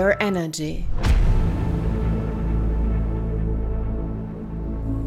[0.00, 0.86] Your Energy.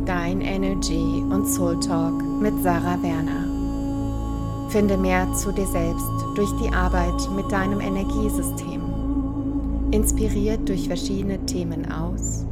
[0.05, 4.70] Dein Energy und Soul Talk mit Sarah Werner.
[4.70, 6.05] Finde mehr zu dir selbst
[6.36, 8.82] durch die Arbeit mit deinem Energiesystem.
[9.90, 12.46] Inspiriert durch verschiedene Themen aus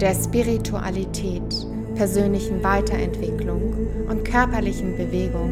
[0.00, 1.66] der Spiritualität,
[1.96, 3.74] persönlichen Weiterentwicklung
[4.08, 5.50] und körperlichen Bewegung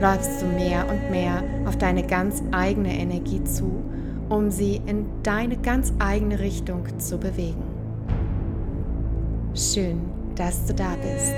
[0.00, 3.80] läufst du mehr und mehr auf deine ganz eigene Energie zu,
[4.28, 7.62] um sie in deine ganz eigene Richtung zu bewegen.
[9.54, 10.00] Schön,
[10.34, 11.34] dass du da bist.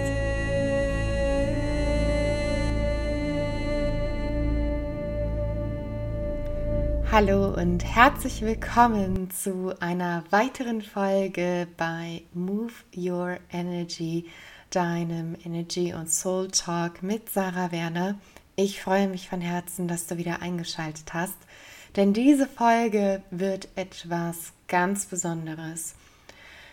[7.13, 14.27] Hallo und herzlich willkommen zu einer weiteren Folge bei Move Your Energy,
[14.71, 18.17] deinem Energy und Soul Talk mit Sarah Werner.
[18.55, 21.37] Ich freue mich von Herzen, dass du wieder eingeschaltet hast,
[21.97, 25.95] denn diese Folge wird etwas ganz Besonderes.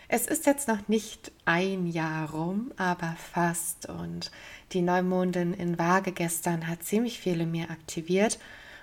[0.08, 4.30] Es ist jetzt noch nicht ein Jahr rum, aber fast und
[4.72, 8.38] die Neumondin in Waage gestern hat ziemlich viele mir aktiviert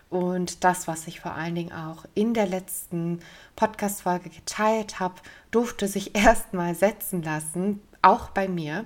[0.09, 3.19] und das, was ich vor allen Dingen auch in der letzten
[3.55, 5.15] Podcast-Folge geteilt habe,
[5.51, 8.85] durfte sich erstmal setzen lassen, auch bei mir.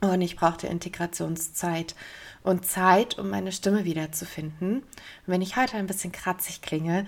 [0.00, 1.94] Und ich brauchte Integrationszeit
[2.42, 4.78] und Zeit, um meine Stimme wiederzufinden.
[4.78, 4.84] Und
[5.26, 7.06] wenn ich heute ein bisschen kratzig klinge,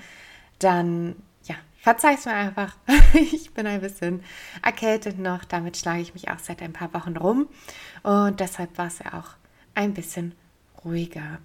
[0.59, 2.77] dann ja, verzeih's mir einfach.
[3.15, 4.25] ich bin ein bisschen
[4.63, 5.45] erkältet noch.
[5.45, 7.49] Damit schlage ich mich auch seit ein paar Wochen rum.
[8.03, 9.37] Und deshalb war es ja auch
[9.75, 10.35] ein bisschen
[10.85, 11.39] ruhiger.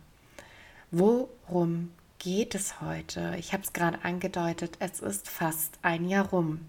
[0.91, 3.35] Worum geht es heute?
[3.37, 6.61] Ich habe es gerade angedeutet, es ist fast ein Jahr rum.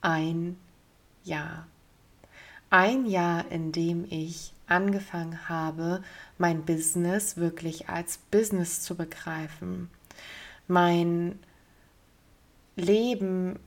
[0.00, 0.56] Ein
[1.24, 1.66] Jahr.
[2.70, 6.02] Ein Jahr, in dem ich angefangen habe,
[6.36, 9.88] mein Business wirklich als Business zu begreifen.
[10.66, 11.38] Mein
[12.76, 13.58] Leben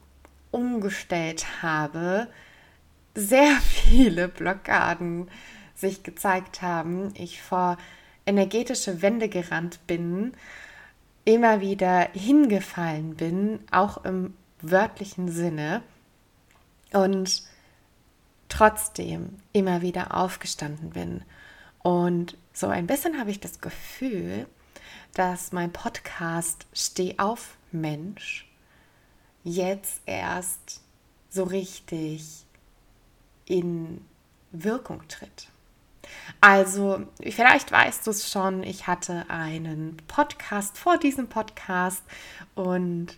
[0.51, 2.27] umgestellt habe,
[3.15, 5.29] sehr viele Blockaden
[5.75, 7.11] sich gezeigt haben.
[7.15, 7.77] Ich vor
[8.27, 10.33] energetische Wände gerannt bin,
[11.25, 15.81] immer wieder hingefallen bin, auch im wörtlichen Sinne
[16.93, 17.43] und
[18.51, 21.23] trotzdem immer wieder aufgestanden bin.
[21.79, 24.45] Und so ein bisschen habe ich das Gefühl,
[25.13, 28.47] dass mein Podcast Steh auf Mensch
[29.43, 30.81] jetzt erst
[31.29, 32.45] so richtig
[33.45, 34.05] in
[34.51, 35.47] Wirkung tritt.
[36.41, 42.03] Also, vielleicht weißt du es schon, ich hatte einen Podcast vor diesem Podcast
[42.53, 43.17] und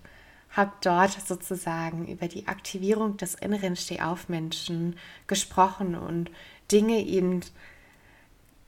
[0.54, 4.96] habe dort sozusagen über die Aktivierung des inneren Stehaufmenschen
[5.28, 6.32] gesprochen und
[6.72, 7.42] Dinge eben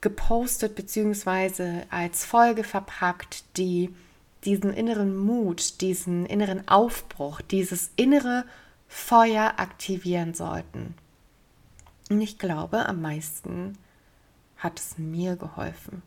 [0.00, 1.82] gepostet bzw.
[1.90, 3.94] als Folge verpackt, die
[4.44, 8.44] diesen inneren Mut, diesen inneren Aufbruch, dieses innere
[8.88, 10.94] Feuer aktivieren sollten.
[12.10, 13.78] Und ich glaube, am meisten
[14.56, 16.02] hat es mir geholfen.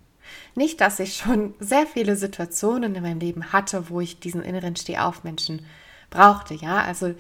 [0.55, 4.75] Nicht, dass ich schon sehr viele Situationen in meinem Leben hatte, wo ich diesen inneren
[4.75, 5.65] Stehaufmenschen
[6.09, 7.13] brauchte, ja, also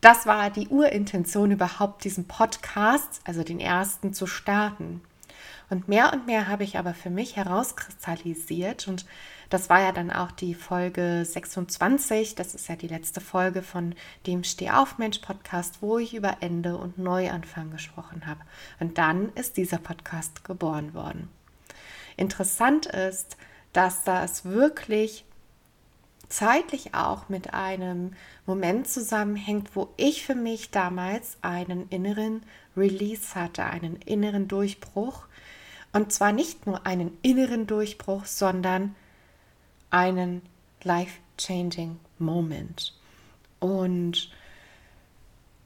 [0.00, 5.00] das war die Urintention überhaupt, diesen Podcast, also den ersten, zu starten.
[5.70, 9.06] Und mehr und mehr habe ich aber für mich herauskristallisiert und
[9.48, 13.94] das war ja dann auch die Folge 26, das ist ja die letzte Folge von
[14.26, 18.40] dem Stehaufmensch Podcast, wo ich über Ende und Neuanfang gesprochen habe.
[18.80, 21.28] Und dann ist dieser Podcast geboren worden.
[22.16, 23.36] Interessant ist,
[23.72, 25.24] dass das wirklich
[26.28, 28.14] zeitlich auch mit einem
[28.46, 32.42] Moment zusammenhängt, wo ich für mich damals einen inneren
[32.76, 35.26] Release hatte, einen inneren Durchbruch.
[35.92, 38.94] Und zwar nicht nur einen inneren Durchbruch, sondern
[39.90, 40.42] einen
[40.82, 42.94] life-changing Moment.
[43.60, 44.30] Und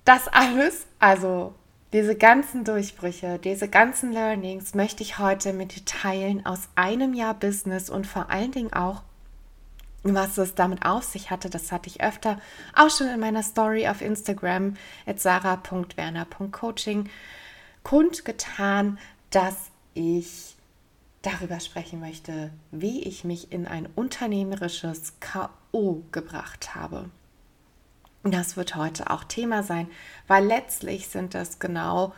[0.04, 1.54] das alles, also
[1.92, 7.34] diese ganzen Durchbrüche, diese ganzen Learnings möchte ich heute mit dir teilen aus einem Jahr
[7.34, 9.02] Business und vor allen Dingen auch,
[10.02, 11.48] was es damit auf sich hatte.
[11.48, 12.40] Das hatte ich öfter
[12.74, 14.76] auch schon in meiner Story auf Instagram
[15.06, 17.08] at sarah.werner.coaching
[17.82, 18.98] kundgetan,
[19.30, 20.56] dass ich
[21.22, 27.10] darüber sprechen möchte, wie ich mich in ein unternehmerisches KO gebracht habe.
[28.30, 29.88] Das wird heute auch Thema sein,
[30.26, 32.14] weil letztlich sind das genau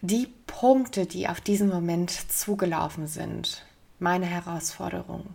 [0.00, 3.66] die Punkte, die auf diesen Moment zugelaufen sind.
[3.98, 5.34] Meine Herausforderung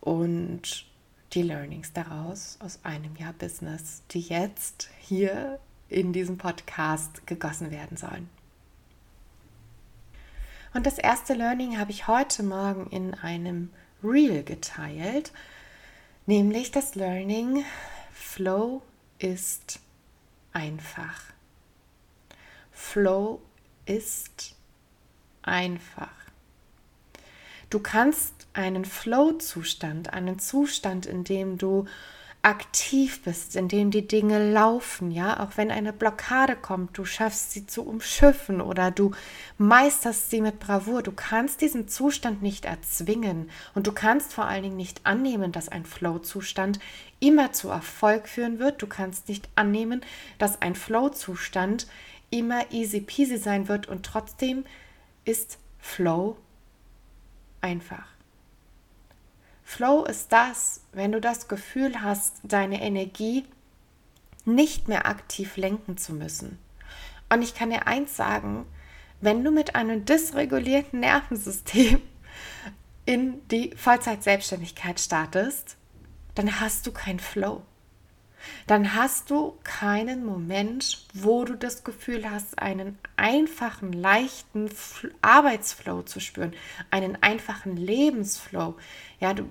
[0.00, 0.86] und
[1.32, 5.58] die Learnings daraus aus einem Jahr Business, die jetzt hier
[5.88, 8.28] in diesem Podcast gegossen werden sollen.
[10.74, 13.70] Und das erste Learning habe ich heute Morgen in einem
[14.02, 15.32] Reel geteilt,
[16.26, 17.64] nämlich das Learning
[18.20, 18.82] Flow
[19.18, 19.80] ist
[20.52, 21.22] einfach.
[22.72, 23.40] Flow
[23.86, 24.54] ist
[25.42, 26.10] einfach.
[27.70, 31.86] Du kannst einen Flow-Zustand, einen Zustand, in dem du
[32.42, 37.50] aktiv bist, in dem die Dinge laufen, ja, auch wenn eine Blockade kommt, du schaffst
[37.50, 39.10] sie zu umschiffen oder du
[39.58, 41.02] meisterst sie mit Bravour.
[41.02, 45.68] Du kannst diesen Zustand nicht erzwingen und du kannst vor allen Dingen nicht annehmen, dass
[45.68, 46.78] ein Flow-Zustand
[47.18, 48.80] immer zu Erfolg führen wird.
[48.82, 50.02] Du kannst nicht annehmen,
[50.38, 51.88] dass ein Flow-Zustand
[52.30, 54.64] immer easy peasy sein wird und trotzdem
[55.24, 56.36] ist Flow
[57.60, 58.17] einfach.
[59.70, 63.44] Flow ist das, wenn du das Gefühl hast, deine Energie
[64.46, 66.58] nicht mehr aktiv lenken zu müssen.
[67.28, 68.64] Und ich kann dir eins sagen,
[69.20, 72.00] wenn du mit einem dysregulierten Nervensystem
[73.04, 75.76] in die Vollzeit-Selbstständigkeit startest,
[76.34, 77.62] dann hast du keinen Flow.
[78.66, 84.70] Dann hast du keinen Moment, wo du das Gefühl hast, einen einfachen, leichten
[85.20, 86.54] Arbeitsflow zu spüren,
[86.90, 88.76] einen einfachen Lebensflow.
[89.20, 89.48] Ja, du,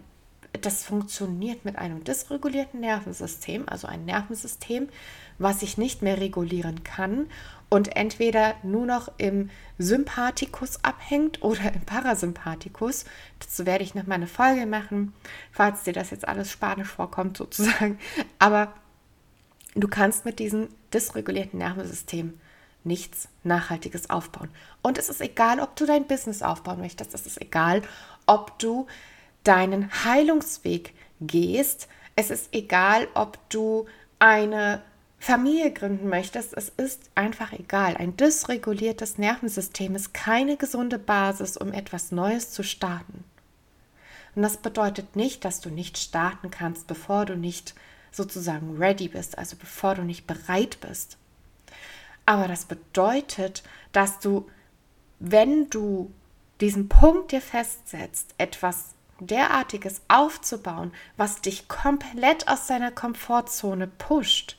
[0.62, 4.90] das funktioniert mit einem dysregulierten Nervensystem, also ein Nervensystem,
[5.38, 7.28] was sich nicht mehr regulieren kann
[7.70, 13.06] und entweder nur noch im Sympathikus abhängt oder im Parasympathikus.
[13.40, 15.14] Dazu werde ich noch mal eine Folge machen,
[15.52, 18.00] falls dir das jetzt alles spanisch vorkommt sozusagen.
[18.40, 18.74] Aber
[19.76, 22.40] du kannst mit diesem dysregulierten Nervensystem
[22.84, 24.50] nichts Nachhaltiges aufbauen.
[24.82, 27.14] Und es ist egal, ob du dein Business aufbauen möchtest.
[27.14, 27.82] Es ist egal,
[28.26, 28.88] ob du
[29.48, 31.88] deinen Heilungsweg gehst.
[32.16, 33.86] Es ist egal, ob du
[34.20, 34.82] eine
[35.20, 36.54] Familie gründen möchtest.
[36.54, 37.98] Es ist einfach egal.
[37.98, 43.24] Ein dysreguliertes Nervensystem ist keine gesunde Basis, um etwas Neues zu starten.
[44.36, 47.74] Und das bedeutet nicht, dass du nicht starten kannst, bevor du nicht
[48.12, 51.18] sozusagen ready bist, also bevor du nicht bereit bist.
[52.26, 53.64] Aber das bedeutet,
[53.94, 54.48] dass du,
[55.20, 56.12] wenn du
[56.62, 64.58] diesen Punkt dir festsetzt, etwas derartiges aufzubauen, was dich komplett aus deiner Komfortzone pusht,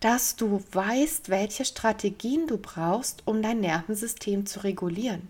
[0.00, 5.28] dass du weißt, welche Strategien du brauchst, um dein Nervensystem zu regulieren.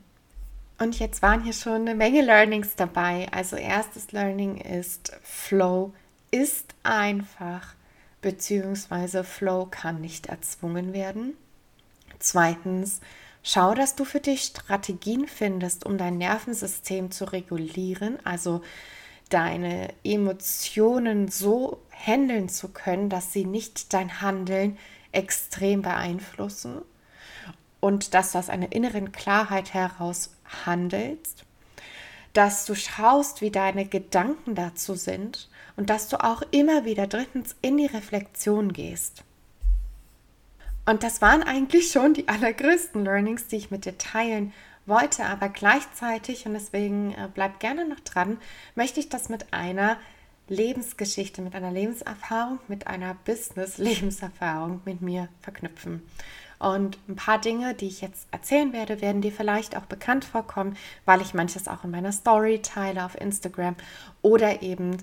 [0.78, 3.28] Und jetzt waren hier schon eine Menge Learnings dabei.
[3.30, 5.92] Also erstes Learning ist, Flow
[6.30, 7.74] ist einfach,
[8.20, 11.34] beziehungsweise Flow kann nicht erzwungen werden.
[12.18, 13.00] Zweitens,
[13.42, 18.62] Schau, dass du für dich Strategien findest, um dein Nervensystem zu regulieren, also
[19.30, 24.78] deine Emotionen so handeln zu können, dass sie nicht dein Handeln
[25.10, 26.82] extrem beeinflussen
[27.80, 31.44] und dass du aus einer inneren Klarheit heraus handelst,
[32.34, 37.56] dass du schaust, wie deine Gedanken dazu sind und dass du auch immer wieder drittens
[37.60, 39.24] in die Reflexion gehst.
[40.84, 44.52] Und das waren eigentlich schon die allergrößten Learnings, die ich mit dir teilen
[44.86, 45.24] wollte.
[45.24, 48.38] Aber gleichzeitig, und deswegen äh, bleib gerne noch dran,
[48.74, 49.96] möchte ich das mit einer
[50.48, 56.02] Lebensgeschichte, mit einer Lebenserfahrung, mit einer Business-Lebenserfahrung mit mir verknüpfen.
[56.58, 60.76] Und ein paar Dinge, die ich jetzt erzählen werde, werden dir vielleicht auch bekannt vorkommen,
[61.04, 63.74] weil ich manches auch in meiner Story teile auf Instagram
[64.20, 64.98] oder eben,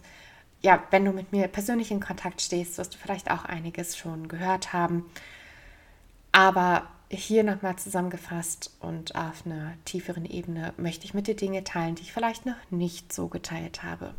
[0.61, 4.29] ja, wenn du mit mir persönlich in Kontakt stehst, wirst du vielleicht auch einiges schon
[4.29, 5.05] gehört haben.
[6.31, 11.95] Aber hier nochmal zusammengefasst und auf einer tieferen Ebene möchte ich mit dir Dinge teilen,
[11.95, 14.13] die ich vielleicht noch nicht so geteilt habe.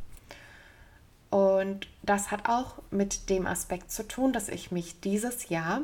[1.31, 5.83] Und das hat auch mit dem Aspekt zu tun, dass ich mich dieses Jahr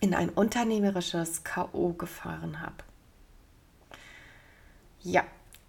[0.00, 2.76] in ein unternehmerisches KO gefahren habe.
[5.02, 5.24] Ja,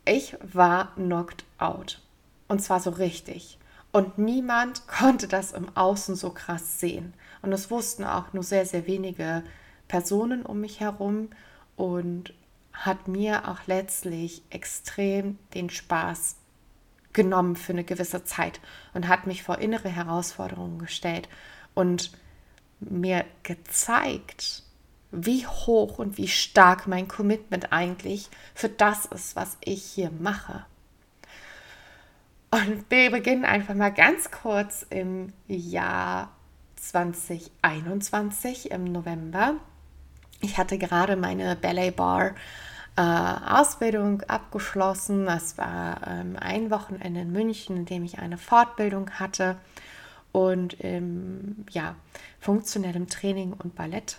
[0.05, 2.01] ich war knocked out.
[2.47, 3.59] Und zwar so richtig.
[3.91, 7.13] Und niemand konnte das im Außen so krass sehen.
[7.41, 9.43] Und es wussten auch nur sehr, sehr wenige
[9.87, 11.29] Personen um mich herum
[11.75, 12.33] und
[12.73, 16.35] hat mir auch letztlich extrem den Spaß
[17.13, 18.59] genommen für eine gewisse Zeit
[18.93, 21.27] und hat mich vor innere Herausforderungen gestellt
[21.73, 22.11] und
[22.79, 24.63] mir gezeigt,
[25.11, 30.65] wie hoch und wie stark mein Commitment eigentlich für das ist, was ich hier mache.
[32.51, 36.31] Und wir beginnen einfach mal ganz kurz im Jahr
[36.89, 39.55] 2021 im November.
[40.41, 42.31] Ich hatte gerade meine Ballet Bar
[42.95, 45.27] äh, Ausbildung abgeschlossen.
[45.27, 49.57] Das war ähm, ein Wochenende in München, in dem ich eine Fortbildung hatte
[50.31, 51.95] und im ja,
[52.39, 54.17] funktionellem Training und Ballett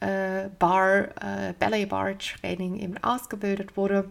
[0.00, 4.10] äh, Bar, äh, Ballet Bar Training eben ausgebildet wurde.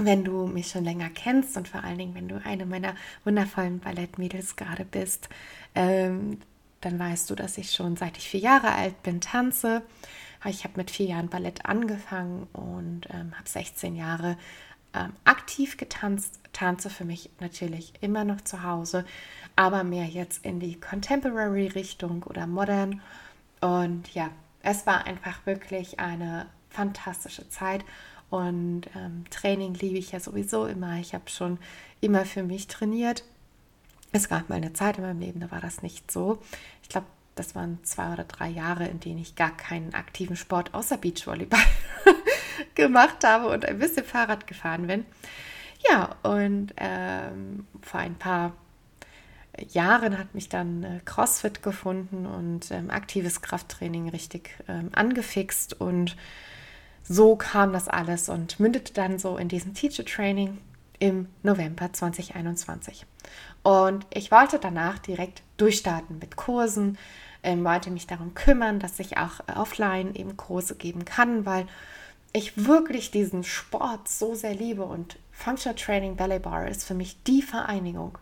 [0.00, 3.80] wenn du mich schon länger kennst und vor allen Dingen, wenn du eine meiner wundervollen
[3.80, 5.28] Ballettmädels gerade bist,
[5.74, 6.38] ähm,
[6.80, 9.82] dann weißt du, dass ich schon seit ich vier Jahre alt bin tanze.
[10.44, 14.36] Ich habe mit vier Jahren Ballett angefangen und ähm, habe 16 Jahre
[14.94, 16.38] ähm, aktiv getanzt.
[16.52, 19.04] Tanze für mich natürlich immer noch zu Hause,
[19.56, 23.00] aber mehr jetzt in die Contemporary-Richtung oder Modern.
[23.60, 24.30] Und ja,
[24.62, 27.84] es war einfach wirklich eine fantastische Zeit.
[28.30, 30.98] Und ähm, Training liebe ich ja sowieso immer.
[30.98, 31.58] Ich habe schon
[32.00, 33.24] immer für mich trainiert.
[34.12, 36.38] Es gab mal eine Zeit in meinem Leben, da war das nicht so.
[36.82, 40.74] Ich glaube, das waren zwei oder drei Jahre, in denen ich gar keinen aktiven Sport
[40.74, 41.60] außer Beachvolleyball
[42.74, 45.04] gemacht habe und ein bisschen Fahrrad gefahren bin.
[45.88, 48.54] Ja, und ähm, vor ein paar
[49.70, 56.16] Jahren hat mich dann äh, CrossFit gefunden und ähm, aktives Krafttraining richtig ähm, angefixt und
[57.02, 60.58] so kam das alles und mündete dann so in diesem Teacher Training
[60.98, 63.06] im November 2021.
[63.62, 66.98] Und ich wollte danach direkt durchstarten mit Kursen,
[67.42, 71.66] ähm, wollte mich darum kümmern, dass ich auch offline eben Kurse geben kann, weil
[72.32, 77.22] ich wirklich diesen Sport so sehr liebe und Functional Training Ballet Bar ist für mich
[77.24, 78.18] die Vereinigung.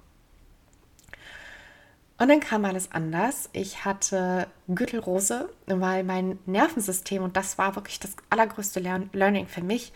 [2.19, 3.51] Und dann kam alles anders.
[3.53, 8.81] Ich hatte Gürtelrose, weil mein Nervensystem, und das war wirklich das allergrößte
[9.13, 9.93] Learning für mich,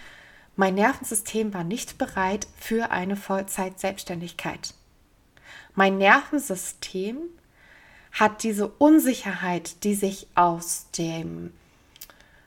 [0.56, 4.74] mein Nervensystem war nicht bereit für eine Vollzeit-Selbstständigkeit.
[5.74, 7.18] Mein Nervensystem
[8.12, 11.52] hat diese Unsicherheit, die sich aus dem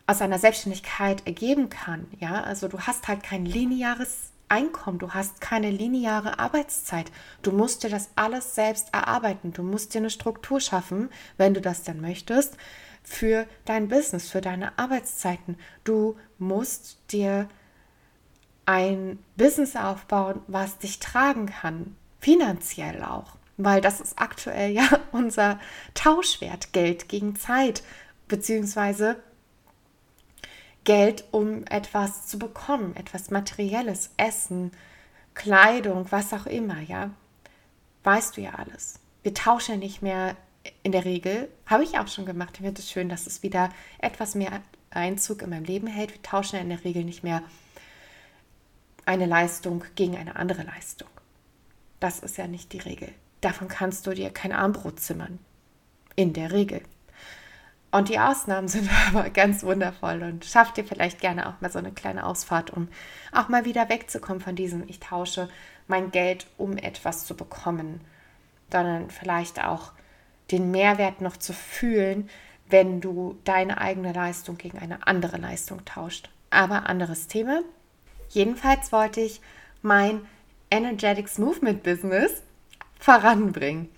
[0.05, 2.07] aus einer Selbstständigkeit ergeben kann.
[2.19, 7.11] Ja, also du hast halt kein lineares Einkommen, du hast keine lineare Arbeitszeit.
[7.41, 9.53] Du musst dir das alles selbst erarbeiten.
[9.53, 12.57] Du musst dir eine Struktur schaffen, wenn du das dann möchtest,
[13.01, 15.57] für dein Business, für deine Arbeitszeiten.
[15.83, 17.49] Du musst dir
[18.65, 25.59] ein Business aufbauen, was dich tragen kann, finanziell auch, weil das ist aktuell ja unser
[25.93, 27.83] Tauschwert, Geld gegen Zeit,
[28.27, 29.17] beziehungsweise
[30.85, 34.71] Geld, um etwas zu bekommen, etwas Materielles, Essen,
[35.33, 37.11] Kleidung, was auch immer, ja.
[38.03, 38.99] Weißt du ja alles.
[39.21, 40.35] Wir tauschen nicht mehr
[40.81, 42.51] in der Regel, habe ich auch schon gemacht.
[42.55, 44.61] Ich finde es schön, dass es wieder etwas mehr
[44.91, 46.13] Einzug in meinem Leben hält.
[46.13, 47.43] Wir tauschen ja in der Regel nicht mehr
[49.05, 51.09] eine Leistung gegen eine andere Leistung.
[52.03, 53.07] Das ist ja nicht die Regel.
[53.39, 55.39] Davon kannst du dir kein Armbrot zimmern.
[56.17, 56.81] In der Regel.
[57.91, 61.79] Und die Ausnahmen sind aber ganz wundervoll und schafft dir vielleicht gerne auch mal so
[61.79, 62.89] eine kleine Ausfahrt, um
[63.31, 65.47] auch mal wieder wegzukommen von diesem, ich tausche
[65.87, 68.01] mein Geld, um etwas zu bekommen,
[68.69, 69.93] sondern vielleicht auch
[70.51, 72.29] den Mehrwert noch zu fühlen,
[72.67, 76.29] wenn du deine eigene Leistung gegen eine andere Leistung tauscht.
[76.49, 77.61] Aber anderes Thema.
[78.27, 79.39] Jedenfalls wollte ich
[79.81, 80.19] mein
[80.73, 82.41] Energetics Movement Business
[82.99, 83.89] voranbringen.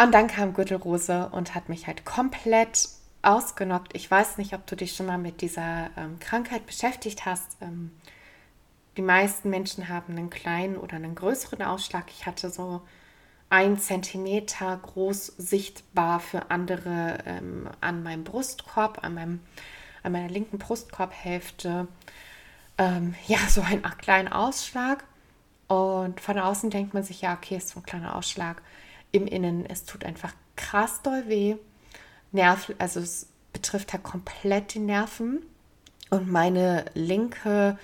[0.00, 2.88] Und dann kam Gürtelrose und hat mich halt komplett
[3.20, 3.94] ausgenockt.
[3.94, 7.58] Ich weiß nicht, ob du dich schon mal mit dieser ähm, Krankheit beschäftigt hast.
[7.60, 7.90] Ähm,
[8.96, 12.06] die meisten Menschen haben einen kleinen oder einen größeren Ausschlag.
[12.08, 12.80] Ich hatte so
[13.50, 19.40] ein Zentimeter groß sichtbar für andere ähm, an meinem Brustkorb, an, meinem,
[20.02, 21.88] an meiner linken Brustkorbhälfte.
[22.78, 25.04] Ähm, ja, so einen kleinen Ausschlag.
[25.68, 28.62] Und von außen denkt man sich, ja, okay, ist so ein kleiner Ausschlag
[29.12, 29.66] im Innen.
[29.66, 31.56] Es tut einfach krass doll weh.
[32.32, 35.42] Nerv, also es betrifft halt komplett die Nerven.
[36.10, 37.78] Und meine linke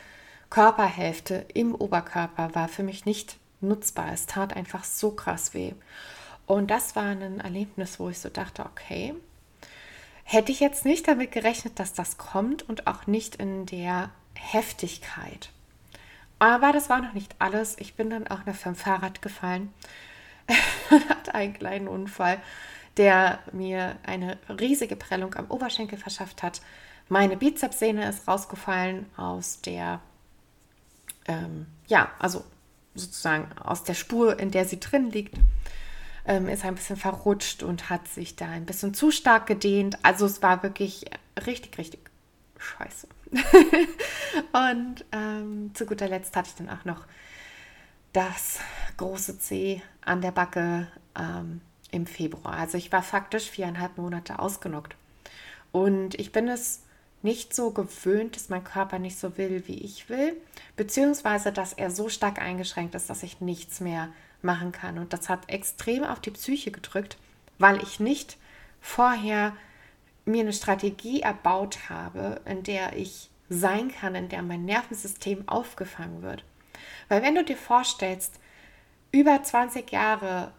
[0.49, 4.12] Körperhälfte im Oberkörper war für mich nicht nutzbar.
[4.12, 5.75] Es tat einfach so krass weh.
[6.47, 9.14] Und das war ein Erlebnis, wo ich so dachte, okay,
[10.25, 15.50] hätte ich jetzt nicht damit gerechnet, dass das kommt und auch nicht in der Heftigkeit.
[16.45, 17.75] Aber das war noch nicht alles.
[17.79, 19.73] Ich bin dann auch noch vom Fahrrad gefallen
[21.09, 22.39] hat einen kleinen Unfall,
[22.99, 26.61] der mir eine riesige Prellung am Oberschenkel verschafft hat.
[27.09, 30.03] Meine Bizepssehne ist rausgefallen aus der,
[31.29, 32.45] ähm, ja, also
[32.95, 35.39] sozusagen aus der Spur, in der sie drin liegt.
[36.27, 39.97] Ähm, ist ein bisschen verrutscht und hat sich da ein bisschen zu stark gedehnt.
[40.03, 41.07] Also es war wirklich
[41.47, 42.04] richtig, richtig
[42.64, 43.06] scheiße.
[44.52, 47.06] und ähm, zu guter Letzt hatte ich dann auch noch
[48.12, 48.61] das
[48.97, 52.54] große C an der Backe ähm, im Februar.
[52.54, 54.97] Also ich war faktisch viereinhalb Monate ausgenockt.
[55.73, 56.83] Und ich bin es
[57.23, 60.37] nicht so gewöhnt, dass mein Körper nicht so will, wie ich will,
[60.76, 64.09] beziehungsweise dass er so stark eingeschränkt ist, dass ich nichts mehr
[64.42, 64.99] machen kann.
[64.99, 67.16] Und das hat extrem auf die Psyche gedrückt,
[67.59, 68.37] weil ich nicht
[68.80, 69.56] vorher
[70.25, 76.23] mir eine Strategie erbaut habe, in der ich sein kann, in der mein Nervensystem aufgefangen
[76.23, 76.45] wird.
[77.09, 78.40] Weil wenn du dir vorstellst,
[79.12, 80.52] über 20 Jahre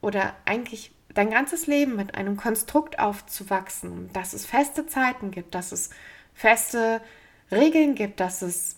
[0.00, 5.72] oder eigentlich dein ganzes Leben mit einem Konstrukt aufzuwachsen, dass es feste Zeiten gibt, dass
[5.72, 5.90] es
[6.34, 7.00] feste
[7.50, 8.76] Regeln gibt, dass es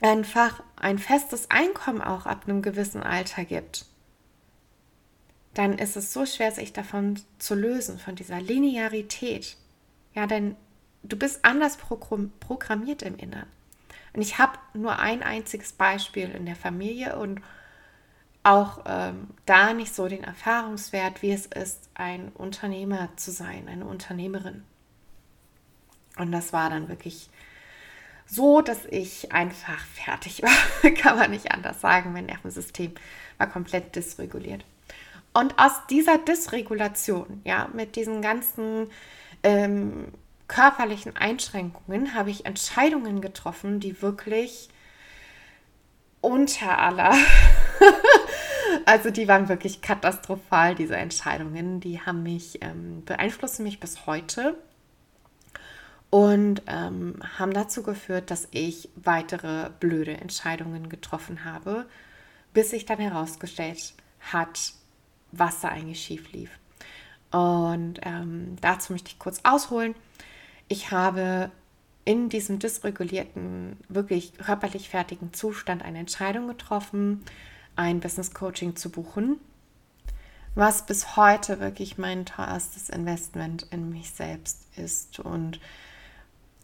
[0.00, 3.86] einfach ein festes Einkommen auch ab einem gewissen Alter gibt,
[5.54, 9.56] dann ist es so schwer, sich davon zu lösen, von dieser Linearität.
[10.14, 10.56] Ja, denn
[11.02, 13.48] du bist anders programmiert im Inneren.
[14.12, 17.40] Und ich habe nur ein einziges Beispiel in der Familie und
[18.44, 23.86] auch ähm, da nicht so den Erfahrungswert, wie es ist, ein Unternehmer zu sein, eine
[23.86, 24.64] Unternehmerin.
[26.16, 27.30] Und das war dann wirklich
[28.26, 30.90] so, dass ich einfach fertig war.
[30.94, 32.12] Kann man nicht anders sagen.
[32.12, 32.94] Mein Nervensystem
[33.38, 34.64] war komplett dysreguliert.
[35.34, 38.88] Und aus dieser Dysregulation, ja, mit diesen ganzen
[39.42, 40.06] ähm,
[40.46, 44.68] körperlichen Einschränkungen, habe ich Entscheidungen getroffen, die wirklich
[46.20, 47.12] unter aller,
[48.86, 51.80] also die waren wirklich katastrophal, diese Entscheidungen.
[51.80, 54.56] Die haben mich, ähm, beeinflussen mich bis heute
[56.10, 61.86] und ähm, haben dazu geführt, dass ich weitere blöde Entscheidungen getroffen habe,
[62.52, 64.74] bis sich dann herausgestellt hat,
[65.38, 66.50] was da eigentlich schief lief.
[67.30, 69.94] Und ähm, dazu möchte ich kurz ausholen.
[70.68, 71.50] Ich habe
[72.04, 77.24] in diesem dysregulierten, wirklich körperlich fertigen Zustand eine Entscheidung getroffen,
[77.76, 79.40] ein Business Coaching zu buchen,
[80.54, 85.18] was bis heute wirklich mein teuerstes Investment in mich selbst ist.
[85.18, 85.60] Und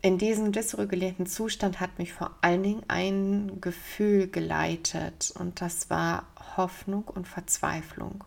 [0.02, 6.26] in diesem dysregulierten Zustand hat mich vor allen Dingen ein Gefühl geleitet und das war
[6.56, 8.24] Hoffnung und Verzweiflung.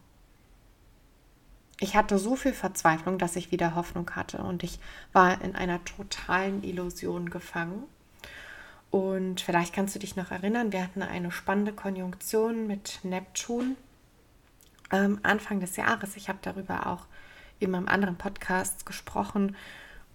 [1.84, 4.80] Ich hatte so viel Verzweiflung, dass ich wieder Hoffnung hatte und ich
[5.12, 7.84] war in einer totalen Illusion gefangen.
[8.90, 13.76] Und vielleicht kannst du dich noch erinnern, wir hatten eine spannende Konjunktion mit Neptun
[14.94, 16.16] ähm, Anfang des Jahres.
[16.16, 17.06] Ich habe darüber auch
[17.60, 19.58] in meinem anderen Podcast gesprochen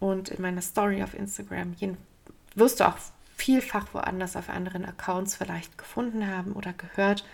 [0.00, 1.74] und in meiner Story auf Instagram.
[1.74, 1.98] Jeden,
[2.54, 2.96] wirst du auch
[3.36, 7.26] vielfach woanders auf anderen Accounts vielleicht gefunden haben oder gehört.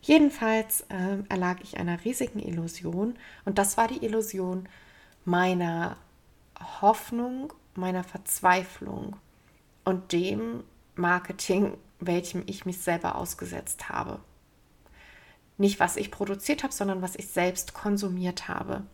[0.00, 4.68] Jedenfalls äh, erlag ich einer riesigen Illusion und das war die Illusion
[5.24, 5.96] meiner
[6.80, 9.16] Hoffnung, meiner Verzweiflung
[9.84, 14.20] und dem Marketing, welchem ich mich selber ausgesetzt habe.
[15.56, 18.84] Nicht, was ich produziert habe, sondern was ich selbst konsumiert habe.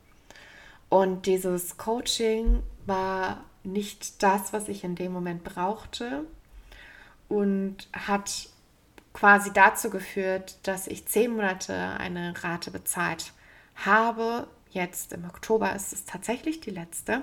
[0.88, 6.24] Und dieses Coaching war nicht das, was ich in dem Moment brauchte
[7.28, 8.48] und hat
[9.14, 13.32] quasi dazu geführt, dass ich zehn Monate eine Rate bezahlt
[13.76, 14.46] habe.
[14.70, 17.22] Jetzt im Oktober ist es tatsächlich die letzte,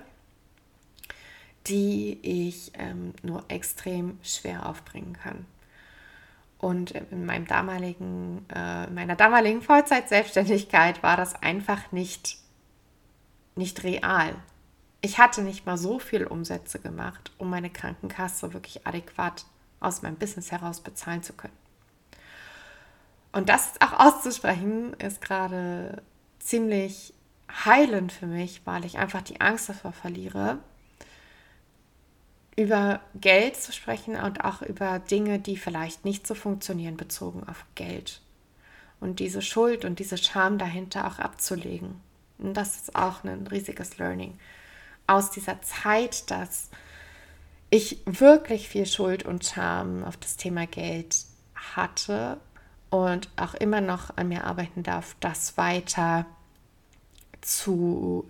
[1.67, 5.45] die ich ähm, nur extrem schwer aufbringen kann.
[6.57, 12.37] Und in meinem damaligen, äh, meiner damaligen Vollzeit-Selbstständigkeit war das einfach nicht,
[13.55, 14.35] nicht real.
[15.01, 19.45] Ich hatte nicht mal so viel Umsätze gemacht, um meine Krankenkasse wirklich adäquat
[19.79, 21.60] aus meinem Business heraus bezahlen zu können.
[23.31, 26.01] Und das auch auszusprechen, ist gerade
[26.39, 27.13] ziemlich
[27.65, 30.59] heilend für mich, weil ich einfach die Angst davor verliere,
[32.57, 37.65] über Geld zu sprechen und auch über Dinge, die vielleicht nicht so funktionieren, bezogen auf
[37.75, 38.21] Geld.
[38.99, 41.95] Und diese Schuld und diese Scham dahinter auch abzulegen.
[42.37, 44.37] Und das ist auch ein riesiges Learning
[45.07, 46.69] aus dieser Zeit, dass
[47.69, 52.37] ich wirklich viel Schuld und Scham auf das Thema Geld hatte
[52.91, 56.27] und auch immer noch an mir arbeiten darf, das weiter
[57.39, 58.29] zu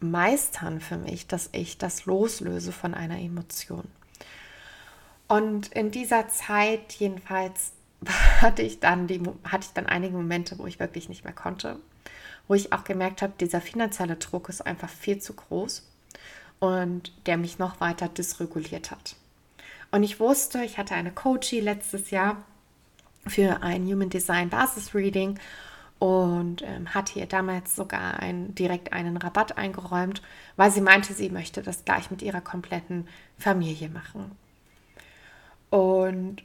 [0.00, 3.88] meistern für mich, dass ich das loslöse von einer Emotion.
[5.28, 7.72] Und in dieser Zeit jedenfalls
[8.40, 11.76] hatte ich dann die hatte ich dann einige Momente, wo ich wirklich nicht mehr konnte,
[12.48, 15.86] wo ich auch gemerkt habe, dieser finanzielle Druck ist einfach viel zu groß
[16.58, 19.14] und der mich noch weiter dysreguliert hat.
[19.92, 22.44] Und ich wusste, ich hatte eine Coachie letztes Jahr,
[23.26, 25.38] für ein Human Design Basis Reading
[25.98, 30.22] und ähm, hatte ihr damals sogar ein, direkt einen Rabatt eingeräumt,
[30.56, 33.06] weil sie meinte, sie möchte das gleich mit ihrer kompletten
[33.38, 34.32] Familie machen.
[35.68, 36.42] Und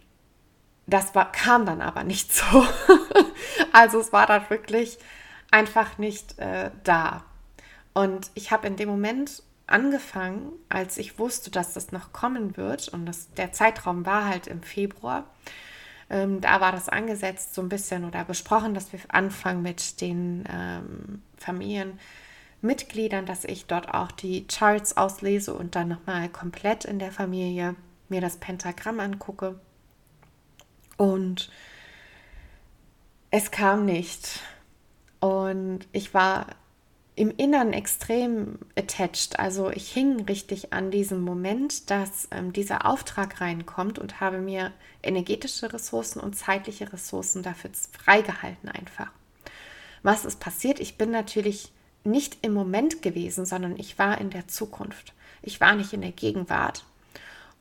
[0.88, 2.68] das war, kam dann aber nicht so.
[3.72, 5.00] also es war dann wirklich
[5.52, 7.24] einfach nicht äh, da.
[7.94, 12.90] Und ich habe in dem Moment angefangen, als ich wusste, dass das noch kommen wird,
[12.90, 15.24] und das, der Zeitraum war halt im Februar,
[16.10, 20.44] ähm, da war das angesetzt so ein bisschen oder besprochen, dass wir anfangen mit den
[20.52, 27.12] ähm, Familienmitgliedern, dass ich dort auch die Charts auslese und dann nochmal komplett in der
[27.12, 27.76] Familie
[28.10, 29.60] mir das Pentagramm angucke.
[30.98, 31.50] Und
[33.32, 34.42] es kam nicht.
[35.20, 36.48] Und ich war
[37.16, 39.40] im Innern extrem attached.
[39.40, 44.74] Also ich hing richtig an diesem Moment, dass ähm, dieser Auftrag reinkommt und habe mir
[45.02, 49.12] energetische Ressourcen und zeitliche Ressourcen dafür freigehalten einfach.
[50.04, 50.80] Was ist passiert?
[50.80, 51.72] Ich bin natürlich
[52.04, 55.14] nicht im Moment gewesen, sondern ich war in der Zukunft.
[55.42, 56.86] Ich war nicht in der Gegenwart.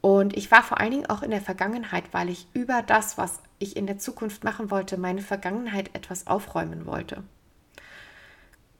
[0.01, 3.41] Und ich war vor allen Dingen auch in der Vergangenheit, weil ich über das, was
[3.59, 7.23] ich in der Zukunft machen wollte, meine Vergangenheit etwas aufräumen wollte.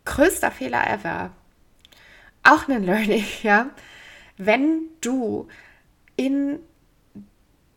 [0.05, 1.31] Größter Fehler ever.
[2.43, 3.71] Auch ein Learning, ja.
[4.37, 5.49] Wenn du
[6.17, 6.59] in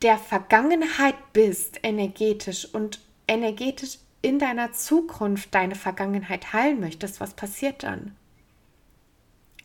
[0.02, 7.84] der Vergangenheit bist, energetisch und energetisch in deiner Zukunft deine Vergangenheit heilen möchtest, was passiert
[7.84, 8.16] dann?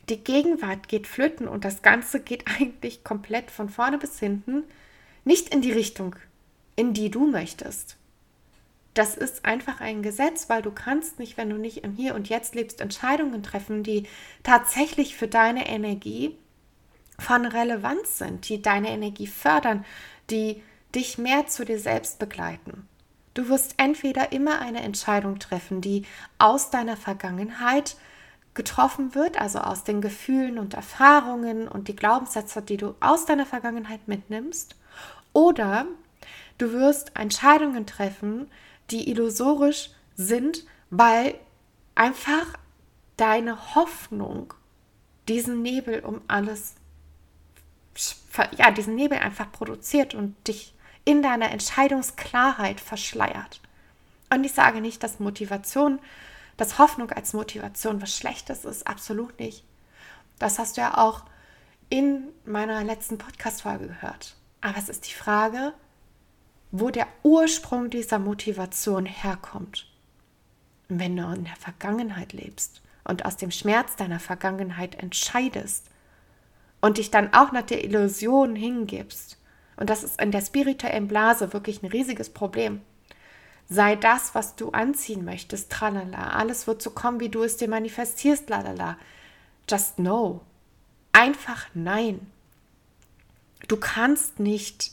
[0.09, 4.63] Die Gegenwart geht flöten und das Ganze geht eigentlich komplett von vorne bis hinten
[5.25, 6.15] nicht in die Richtung,
[6.75, 7.97] in die du möchtest.
[8.93, 12.29] Das ist einfach ein Gesetz, weil du kannst nicht, wenn du nicht im Hier und
[12.29, 14.07] Jetzt lebst, Entscheidungen treffen, die
[14.43, 16.37] tatsächlich für deine Energie
[17.17, 19.85] von Relevanz sind, die deine Energie fördern,
[20.29, 20.61] die
[20.93, 22.87] dich mehr zu dir selbst begleiten.
[23.33, 26.05] Du wirst entweder immer eine Entscheidung treffen, die
[26.37, 27.95] aus deiner Vergangenheit
[28.53, 33.47] getroffen wird, also aus den Gefühlen und Erfahrungen und die Glaubenssätze, die du aus deiner
[33.47, 34.75] Vergangenheit mitnimmst,
[35.33, 35.87] oder
[36.59, 38.51] du wirst Entscheidungen treffen,
[38.91, 41.35] die illusorisch sind, weil
[41.95, 42.57] einfach
[43.17, 44.53] deine Hoffnung
[45.27, 46.75] diesen Nebel um alles,
[48.57, 50.73] ja, diesen Nebel einfach produziert und dich
[51.05, 53.61] in deiner Entscheidungsklarheit verschleiert.
[54.29, 55.99] Und ich sage nicht, dass Motivation,
[56.57, 59.63] dass Hoffnung als Motivation was Schlechtes ist, absolut nicht.
[60.39, 61.23] Das hast du ja auch
[61.89, 64.35] in meiner letzten Podcast-Folge gehört.
[64.61, 65.73] Aber es ist die Frage,
[66.75, 69.87] wo der Ursprung dieser Motivation herkommt.
[70.89, 75.85] wenn du in der Vergangenheit lebst und aus dem Schmerz deiner Vergangenheit entscheidest
[76.81, 79.37] und dich dann auch nach der Illusion hingibst,
[79.77, 82.81] und das ist in der spirituellen Blase wirklich ein riesiges Problem.
[83.69, 86.31] Sei das, was du anziehen möchtest, tralala.
[86.31, 88.97] Alles wird so kommen, wie du es dir manifestierst, lalala.
[89.69, 90.41] Just no.
[91.11, 92.27] Einfach nein.
[93.67, 94.91] Du kannst nicht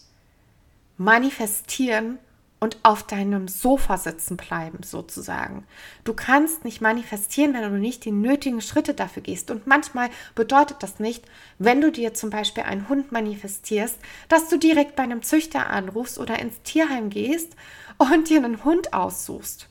[1.00, 2.18] manifestieren
[2.60, 5.66] und auf deinem Sofa sitzen bleiben, sozusagen.
[6.04, 9.50] Du kannst nicht manifestieren, wenn du nicht die nötigen Schritte dafür gehst.
[9.50, 11.24] Und manchmal bedeutet das nicht,
[11.58, 16.18] wenn du dir zum Beispiel einen Hund manifestierst, dass du direkt bei einem Züchter anrufst
[16.18, 17.56] oder ins Tierheim gehst
[17.96, 19.70] und dir einen Hund aussuchst.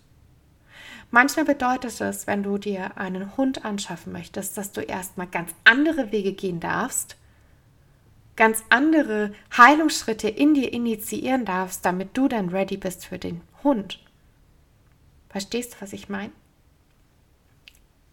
[1.12, 6.12] Manchmal bedeutet es, wenn du dir einen Hund anschaffen möchtest, dass du erstmal ganz andere
[6.12, 7.18] Wege gehen darfst,
[8.40, 14.00] ganz andere Heilungsschritte in dir initiieren darfst, damit du dann ready bist für den Hund.
[15.30, 16.32] Verstehst du, was ich meine?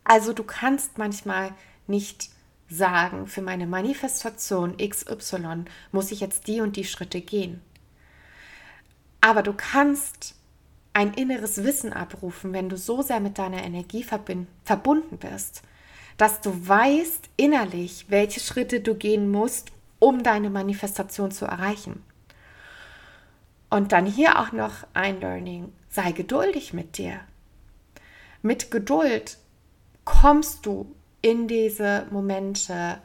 [0.03, 1.55] Also du kannst manchmal
[1.87, 2.31] nicht
[2.69, 7.62] sagen, für meine Manifestation XY muss ich jetzt die und die Schritte gehen.
[9.21, 10.35] Aber du kannst
[10.93, 15.62] ein inneres Wissen abrufen, wenn du so sehr mit deiner Energie verbunden bist,
[16.17, 22.03] dass du weißt innerlich, welche Schritte du gehen musst, um deine Manifestation zu erreichen.
[23.71, 25.73] Und dann hier auch noch ein Learning.
[25.89, 27.21] Sei geduldig mit dir.
[28.43, 29.39] Mit Geduld
[30.05, 32.99] kommst du in diese Momente,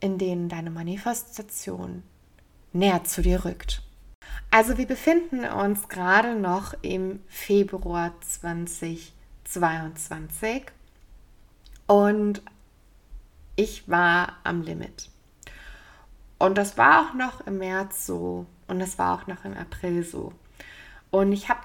[0.00, 2.02] in denen deine Manifestation
[2.72, 3.82] näher zu dir rückt.
[4.50, 10.64] Also wir befinden uns gerade noch im Februar 2022
[11.86, 12.42] und
[13.56, 15.08] ich war am Limit.
[16.38, 20.04] Und das war auch noch im März so und das war auch noch im April
[20.04, 20.32] so.
[21.10, 21.60] Und ich habe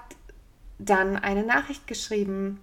[0.78, 2.60] dann eine Nachricht geschrieben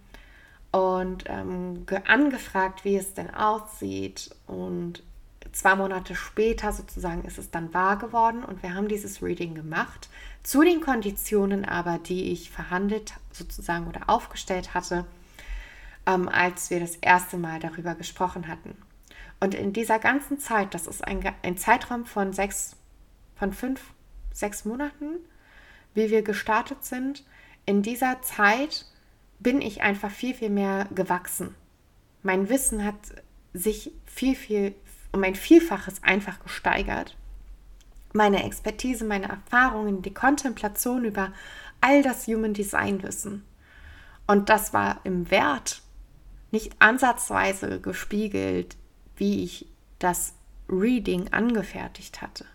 [0.71, 4.35] und ähm, angefragt, wie es denn aussieht.
[4.47, 5.03] Und
[5.51, 10.09] zwei Monate später sozusagen ist es dann wahr geworden und wir haben dieses Reading gemacht.
[10.43, 15.05] Zu den Konditionen aber, die ich verhandelt sozusagen oder aufgestellt hatte,
[16.05, 18.75] ähm, als wir das erste Mal darüber gesprochen hatten.
[19.39, 22.75] Und in dieser ganzen Zeit, das ist ein, ein Zeitraum von sechs,
[23.35, 23.93] von fünf,
[24.31, 25.17] sechs Monaten,
[25.93, 27.23] wie wir gestartet sind,
[27.65, 28.85] in dieser Zeit
[29.39, 31.55] bin ich einfach viel, viel mehr gewachsen.
[32.23, 32.95] Mein Wissen hat
[33.53, 34.75] sich viel, viel
[35.11, 37.15] um ein Vielfaches einfach gesteigert.
[38.13, 41.31] Meine Expertise, meine Erfahrungen, die Kontemplation über
[41.81, 43.45] all das Human Design Wissen.
[44.25, 45.81] Und das war im Wert
[46.51, 48.77] nicht ansatzweise gespiegelt
[49.17, 49.67] wie ich
[49.99, 50.33] das
[50.69, 52.45] Reading angefertigt hatte.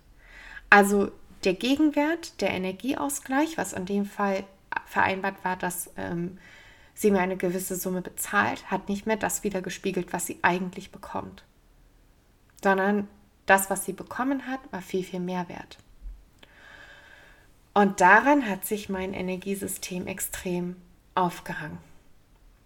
[0.70, 1.11] Also
[1.44, 4.44] der Gegenwert, der Energieausgleich, was in dem Fall
[4.87, 6.38] vereinbart war, dass ähm,
[6.94, 10.92] sie mir eine gewisse Summe bezahlt, hat nicht mehr das wieder gespiegelt, was sie eigentlich
[10.92, 11.44] bekommt,
[12.62, 13.09] sondern
[13.46, 15.79] das, was sie bekommen hat, war viel, viel mehr wert.
[17.75, 20.77] Und daran hat sich mein Energiesystem extrem
[21.14, 21.79] aufgehangen.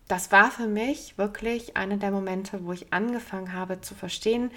[0.09, 4.51] Das war für mich wirklich einer der Momente, wo ich angefangen habe zu verstehen,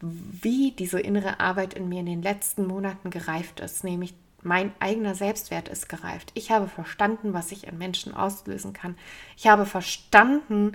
[0.00, 5.14] wie diese innere Arbeit in mir in den letzten Monaten gereift ist, nämlich mein eigener
[5.14, 6.32] Selbstwert ist gereift.
[6.34, 8.96] Ich habe verstanden, was ich in Menschen auslösen kann.
[9.36, 10.72] Ich habe verstanden,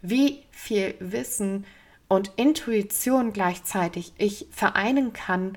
[0.00, 1.66] wie viel Wissen
[2.08, 5.56] und Intuition gleichzeitig ich vereinen kann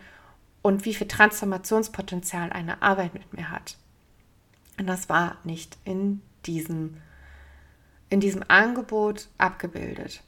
[0.61, 3.77] und wie viel Transformationspotenzial eine Arbeit mit mir hat.
[4.77, 6.97] Und das war nicht in diesem,
[8.09, 10.23] in diesem Angebot abgebildet.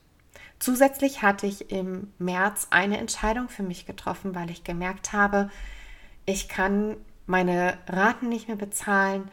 [0.60, 5.50] Zusätzlich hatte ich im März eine Entscheidung für mich getroffen, weil ich gemerkt habe,
[6.26, 9.30] ich kann meine Raten nicht mehr bezahlen,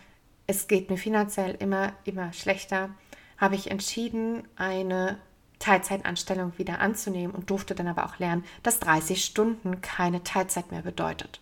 [0.47, 2.91] es geht mir finanziell immer, immer schlechter,
[3.39, 5.19] habe ich entschieden, eine
[5.59, 10.83] Teilzeitanstellung wieder anzunehmen und durfte dann aber auch lernen, dass 30 Stunden keine Teilzeit mehr
[10.83, 11.41] bedeutet.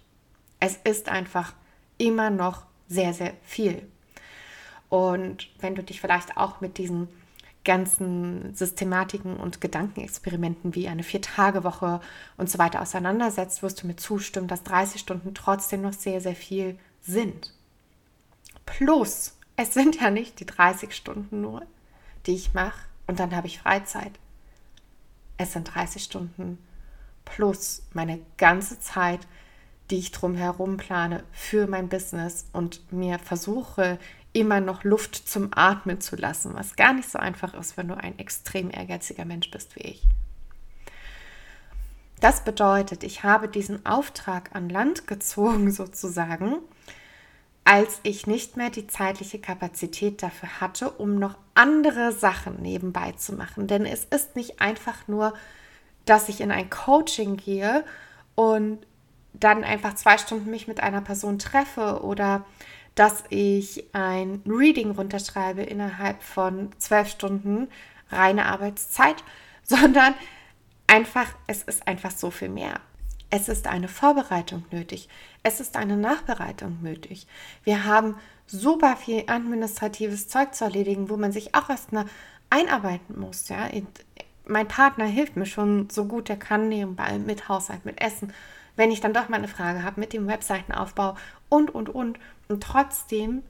[0.60, 1.54] Es ist einfach
[1.98, 3.88] immer noch sehr, sehr viel.
[4.92, 7.08] Und wenn du dich vielleicht auch mit diesen
[7.64, 12.02] ganzen Systematiken und Gedankenexperimenten wie eine Vier-Tage-Woche
[12.36, 16.36] und so weiter auseinandersetzt, wirst du mir zustimmen, dass 30 Stunden trotzdem noch sehr, sehr
[16.36, 17.54] viel sind.
[18.66, 21.62] Plus, es sind ja nicht die 30 Stunden nur,
[22.26, 24.12] die ich mache und dann habe ich Freizeit.
[25.38, 26.58] Es sind 30 Stunden
[27.24, 29.20] plus meine ganze Zeit,
[29.90, 33.98] die ich drumherum plane für mein Business und mir versuche,
[34.32, 37.96] immer noch Luft zum Atmen zu lassen, was gar nicht so einfach ist, wenn du
[37.96, 40.02] ein extrem ehrgeiziger Mensch bist wie ich.
[42.20, 46.58] Das bedeutet, ich habe diesen Auftrag an Land gezogen sozusagen,
[47.64, 53.34] als ich nicht mehr die zeitliche Kapazität dafür hatte, um noch andere Sachen nebenbei zu
[53.34, 53.66] machen.
[53.66, 55.34] Denn es ist nicht einfach nur,
[56.04, 57.84] dass ich in ein Coaching gehe
[58.34, 58.78] und
[59.34, 62.44] dann einfach zwei Stunden mich mit einer Person treffe oder
[62.94, 67.68] dass ich ein Reading runterschreibe innerhalb von zwölf Stunden
[68.10, 69.24] reine Arbeitszeit,
[69.62, 70.14] sondern
[70.86, 72.80] einfach, es ist einfach so viel mehr.
[73.30, 75.08] Es ist eine Vorbereitung nötig.
[75.42, 77.26] Es ist eine Nachbereitung nötig.
[77.64, 82.04] Wir haben super viel administratives Zeug zu erledigen, wo man sich auch erstmal
[82.50, 83.48] einarbeiten muss.
[83.48, 83.70] Ja?
[84.44, 88.34] Mein Partner hilft mir schon so gut er kann nebenbei mit Haushalt, mit Essen
[88.76, 91.16] wenn ich dann doch mal eine Frage habe mit dem Webseitenaufbau
[91.48, 92.18] und, und, und.
[92.52, 93.42] Und trotzdem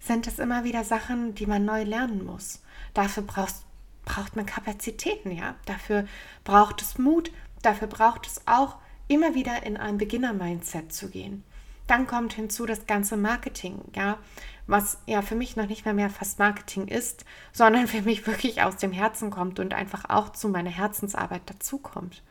[0.00, 2.60] sind es immer wieder Sachen, die man neu lernen muss.
[2.92, 3.64] Dafür brauchst,
[4.04, 5.54] braucht man Kapazitäten, ja.
[5.66, 6.08] Dafür
[6.42, 7.30] braucht es Mut.
[7.62, 8.74] Dafür braucht es auch
[9.06, 11.44] immer wieder in ein Beginner-Mindset zu gehen.
[11.86, 14.18] Dann kommt hinzu das ganze Marketing, ja,
[14.66, 18.62] was ja für mich noch nicht mehr mehr fast Marketing ist, sondern für mich wirklich
[18.62, 22.24] aus dem Herzen kommt und einfach auch zu meiner Herzensarbeit dazukommt.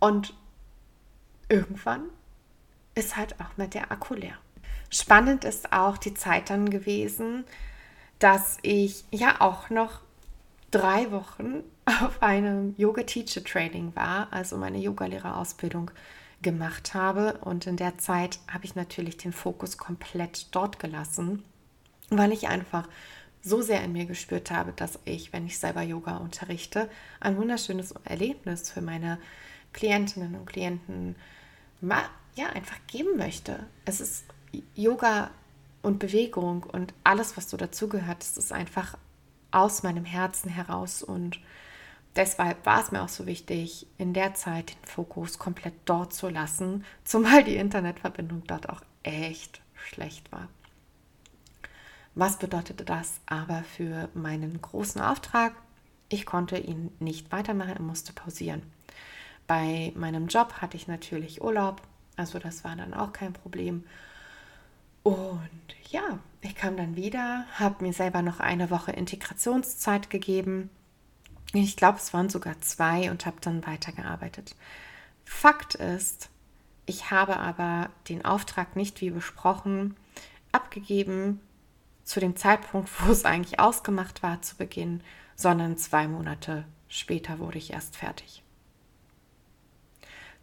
[0.00, 0.34] Und
[1.48, 2.06] irgendwann
[2.96, 4.36] ist halt auch mal der Akku leer.
[4.92, 7.44] Spannend ist auch die Zeit dann gewesen,
[8.18, 10.00] dass ich ja auch noch
[10.70, 15.90] drei Wochen auf einem Yoga-Teacher-Training war, also meine Yogalehrerausbildung
[16.42, 17.38] gemacht habe.
[17.40, 21.42] Und in der Zeit habe ich natürlich den Fokus komplett dort gelassen,
[22.10, 22.86] weil ich einfach
[23.40, 27.94] so sehr in mir gespürt habe, dass ich, wenn ich selber Yoga unterrichte, ein wunderschönes
[28.04, 29.18] Erlebnis für meine
[29.72, 31.16] Klientinnen und Klienten
[31.80, 33.66] ja, einfach geben möchte.
[33.86, 34.26] Es ist
[34.74, 35.30] Yoga
[35.82, 38.96] und Bewegung und alles, was so dazugehört, das ist einfach
[39.50, 41.38] aus meinem Herzen heraus und
[42.16, 46.28] deshalb war es mir auch so wichtig, in der Zeit den Fokus komplett dort zu
[46.28, 50.48] lassen, zumal die Internetverbindung dort auch echt schlecht war.
[52.14, 55.54] Was bedeutete das aber für meinen großen Auftrag?
[56.10, 58.62] Ich konnte ihn nicht weitermachen, er musste pausieren.
[59.46, 61.80] Bei meinem Job hatte ich natürlich Urlaub,
[62.16, 63.84] also das war dann auch kein Problem.
[65.02, 65.50] Und
[65.90, 70.70] ja, ich kam dann wieder, habe mir selber noch eine Woche Integrationszeit gegeben.
[71.52, 74.54] Ich glaube, es waren sogar zwei und habe dann weitergearbeitet.
[75.24, 76.30] Fakt ist,
[76.86, 79.96] ich habe aber den Auftrag nicht wie besprochen
[80.50, 81.40] abgegeben
[82.04, 85.02] zu dem Zeitpunkt, wo es eigentlich ausgemacht war zu Beginn,
[85.36, 88.42] sondern zwei Monate später wurde ich erst fertig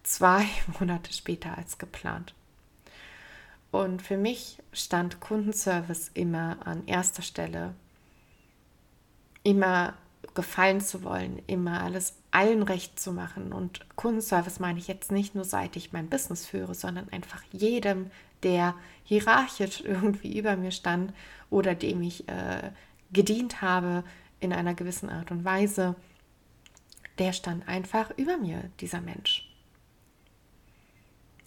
[0.10, 0.45] zwei
[0.80, 2.34] Monate später als geplant.
[3.71, 7.75] Und für mich stand Kundenservice immer an erster Stelle.
[9.43, 9.93] Immer
[10.34, 13.53] gefallen zu wollen, immer alles allen recht zu machen.
[13.53, 18.12] Und Kundenservice meine ich jetzt nicht nur, seit ich mein Business führe, sondern einfach jedem,
[18.43, 21.13] der hierarchisch irgendwie über mir stand
[21.49, 22.71] oder dem ich äh,
[23.12, 24.03] gedient habe
[24.39, 25.95] in einer gewissen Art und Weise,
[27.17, 29.45] der stand einfach über mir, dieser Mensch.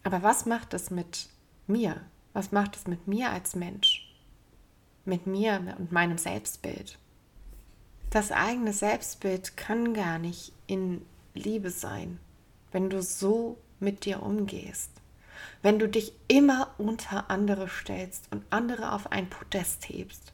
[0.02, 1.28] Aber was macht es mit
[1.66, 2.00] mir?
[2.32, 4.08] Was macht es mit mir als Mensch?
[5.04, 6.98] Mit mir und meinem Selbstbild?
[8.10, 11.02] Das eigene Selbstbild kann gar nicht in
[11.34, 12.18] Liebe sein,
[12.70, 14.90] wenn du so mit dir umgehst.
[15.60, 20.32] Wenn du dich immer unter andere stellst und andere auf ein Podest hebst.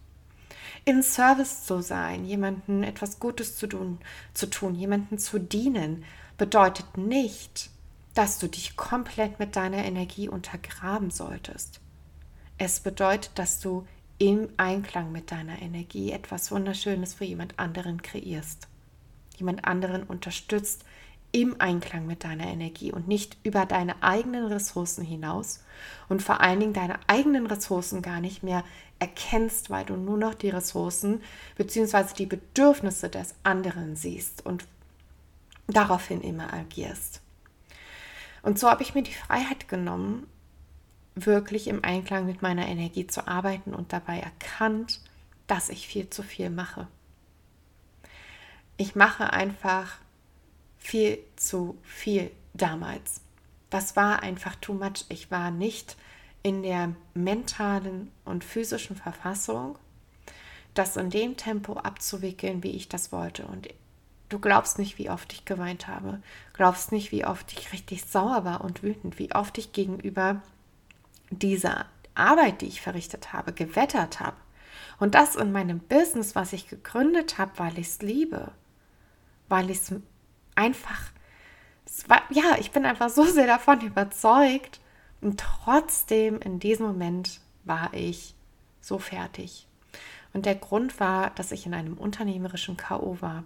[0.84, 3.98] In Service zu sein, jemandem etwas Gutes zu tun,
[4.34, 6.04] zu tun, jemandem zu dienen,
[6.36, 7.70] bedeutet nicht,
[8.14, 11.80] dass du dich komplett mit deiner Energie untergraben solltest.
[12.58, 13.86] Es bedeutet, dass du
[14.18, 18.66] im Einklang mit deiner Energie etwas Wunderschönes für jemand anderen kreierst.
[19.36, 20.84] Jemand anderen unterstützt
[21.30, 25.62] im Einklang mit deiner Energie und nicht über deine eigenen Ressourcen hinaus
[26.08, 28.64] und vor allen Dingen deine eigenen Ressourcen gar nicht mehr
[28.98, 31.22] erkennst, weil du nur noch die Ressourcen
[31.56, 32.14] bzw.
[32.16, 34.66] die Bedürfnisse des anderen siehst und
[35.68, 37.20] daraufhin immer agierst.
[38.42, 40.26] Und so habe ich mir die Freiheit genommen,
[41.26, 45.00] wirklich im Einklang mit meiner Energie zu arbeiten und dabei erkannt,
[45.46, 46.86] dass ich viel zu viel mache.
[48.76, 49.98] Ich mache einfach
[50.78, 53.20] viel zu viel damals.
[53.70, 55.04] Das war einfach too much.
[55.08, 55.96] Ich war nicht
[56.42, 59.78] in der mentalen und physischen Verfassung,
[60.74, 63.46] das in dem Tempo abzuwickeln, wie ich das wollte.
[63.46, 63.68] Und
[64.28, 66.22] du glaubst nicht, wie oft ich geweint habe.
[66.52, 70.40] Glaubst nicht, wie oft ich richtig sauer war und wütend, wie oft ich gegenüber
[71.30, 74.36] diese Arbeit, die ich verrichtet habe, gewettert habe.
[74.98, 78.52] Und das in meinem Business, was ich gegründet habe, weil ich es liebe.
[79.48, 79.94] Weil ich es
[80.54, 81.00] einfach,
[82.30, 84.80] ja, ich bin einfach so sehr davon überzeugt.
[85.20, 88.34] Und trotzdem in diesem Moment war ich
[88.80, 89.66] so fertig.
[90.32, 93.44] Und der Grund war, dass ich in einem unternehmerischen KO war.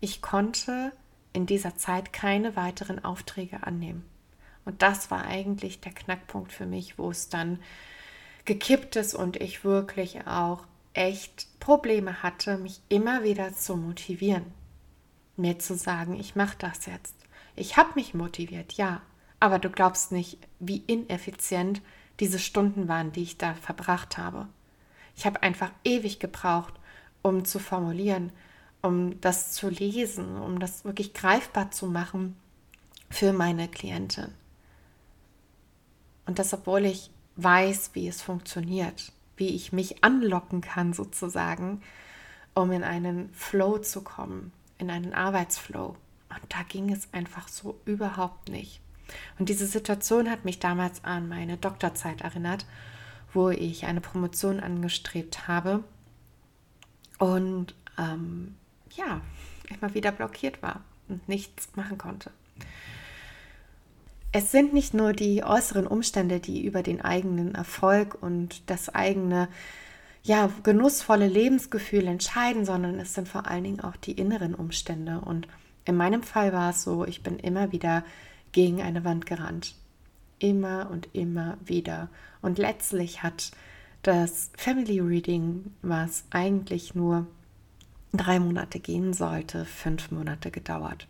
[0.00, 0.92] Ich konnte
[1.32, 4.04] in dieser Zeit keine weiteren Aufträge annehmen.
[4.64, 7.58] Und das war eigentlich der Knackpunkt für mich, wo es dann
[8.44, 14.44] gekippt ist und ich wirklich auch echt Probleme hatte, mich immer wieder zu motivieren.
[15.36, 17.14] Mir zu sagen, ich mache das jetzt.
[17.56, 19.00] Ich habe mich motiviert, ja,
[19.38, 21.80] aber du glaubst nicht, wie ineffizient
[22.18, 24.48] diese Stunden waren, die ich da verbracht habe.
[25.16, 26.74] Ich habe einfach ewig gebraucht,
[27.22, 28.32] um zu formulieren,
[28.82, 32.36] um das zu lesen, um das wirklich greifbar zu machen
[33.10, 34.34] für meine Klientin.
[36.30, 41.82] Und das, obwohl ich weiß, wie es funktioniert, wie ich mich anlocken kann sozusagen,
[42.54, 45.96] um in einen Flow zu kommen, in einen Arbeitsflow.
[46.28, 48.80] Und da ging es einfach so überhaupt nicht.
[49.40, 52.64] Und diese Situation hat mich damals an meine Doktorzeit erinnert,
[53.32, 55.82] wo ich eine Promotion angestrebt habe
[57.18, 58.54] und ähm,
[58.92, 59.20] ja,
[59.68, 62.30] immer wieder blockiert war und nichts machen konnte.
[64.32, 69.48] Es sind nicht nur die äußeren Umstände, die über den eigenen Erfolg und das eigene
[70.22, 75.20] ja, genussvolle Lebensgefühl entscheiden, sondern es sind vor allen Dingen auch die inneren Umstände.
[75.20, 75.48] Und
[75.84, 78.04] in meinem Fall war es so, ich bin immer wieder
[78.52, 79.74] gegen eine Wand gerannt.
[80.38, 82.08] Immer und immer wieder.
[82.40, 83.50] Und letztlich hat
[84.02, 87.26] das Family Reading, was eigentlich nur
[88.12, 91.08] drei Monate gehen sollte, fünf Monate gedauert.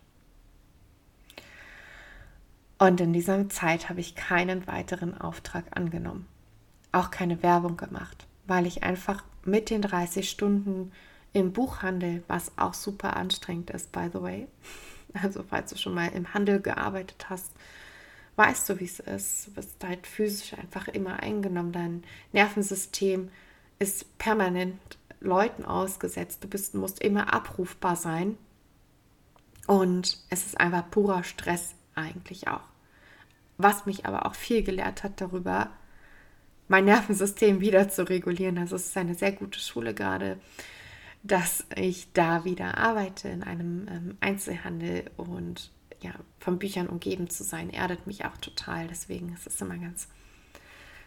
[2.81, 6.25] Und in dieser Zeit habe ich keinen weiteren Auftrag angenommen.
[6.91, 10.91] Auch keine Werbung gemacht, weil ich einfach mit den 30 Stunden
[11.31, 14.47] im Buchhandel, was auch super anstrengend ist, by the way,
[15.13, 17.51] also falls du schon mal im Handel gearbeitet hast,
[18.35, 19.45] weißt du, wie es ist.
[19.45, 21.73] Du bist halt physisch einfach immer eingenommen.
[21.73, 23.29] Dein Nervensystem
[23.77, 24.79] ist permanent
[25.19, 26.43] Leuten ausgesetzt.
[26.43, 28.39] Du bist, musst immer abrufbar sein.
[29.67, 32.70] Und es ist einfach purer Stress eigentlich auch
[33.63, 35.69] was mich aber auch viel gelehrt hat darüber,
[36.67, 38.57] mein Nervensystem wieder zu regulieren.
[38.57, 40.39] Also es ist eine sehr gute Schule gerade,
[41.23, 47.43] dass ich da wieder arbeite in einem ähm, Einzelhandel und ja, von Büchern umgeben zu
[47.43, 48.87] sein, erdet mich auch total.
[48.87, 50.07] Deswegen ist es immer ganz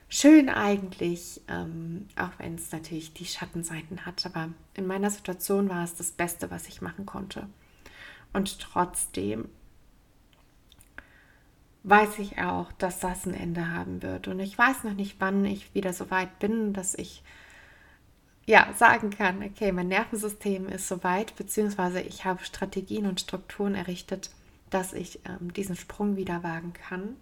[0.08, 4.24] schön eigentlich, ähm, auch wenn es natürlich die Schattenseiten hat.
[4.26, 7.48] Aber in meiner Situation war es das Beste, was ich machen konnte.
[8.32, 9.48] Und trotzdem
[11.84, 14.26] weiß ich auch, dass das ein Ende haben wird.
[14.26, 17.22] Und ich weiß noch nicht, wann ich wieder so weit bin, dass ich
[18.46, 24.30] ja, sagen kann, okay, mein Nervensystem ist soweit, beziehungsweise ich habe Strategien und Strukturen errichtet,
[24.70, 27.16] dass ich ähm, diesen Sprung wieder wagen kann.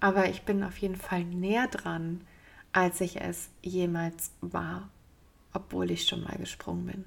[0.00, 2.22] Aber ich bin auf jeden Fall näher dran,
[2.72, 4.88] als ich es jemals war,
[5.52, 7.04] obwohl ich schon mal gesprungen bin.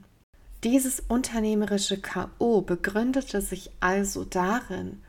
[0.63, 5.01] Dieses unternehmerische KO begründete sich also darin,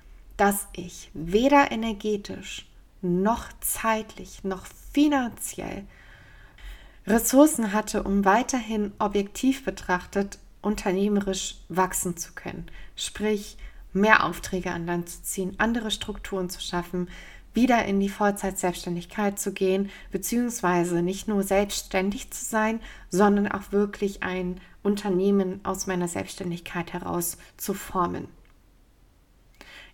[0.43, 2.67] dass ich weder energetisch
[3.01, 5.85] noch zeitlich noch finanziell
[7.07, 12.67] Ressourcen hatte, um weiterhin objektiv betrachtet unternehmerisch wachsen zu können.
[12.97, 13.57] Sprich,
[13.93, 17.09] mehr Aufträge an Land zu ziehen, andere Strukturen zu schaffen,
[17.55, 22.81] wieder in die Vollzeit-Selbstständigkeit zu gehen, beziehungsweise nicht nur selbstständig zu sein,
[23.11, 28.27] sondern auch wirklich ein Unternehmen aus meiner Selbstständigkeit heraus zu formen.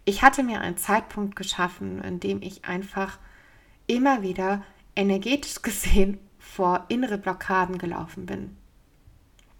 [0.08, 3.18] Ich hatte mir einen Zeitpunkt geschaffen, in dem ich einfach
[3.86, 4.64] immer wieder
[4.96, 8.56] energetisch gesehen vor innere Blockaden gelaufen bin,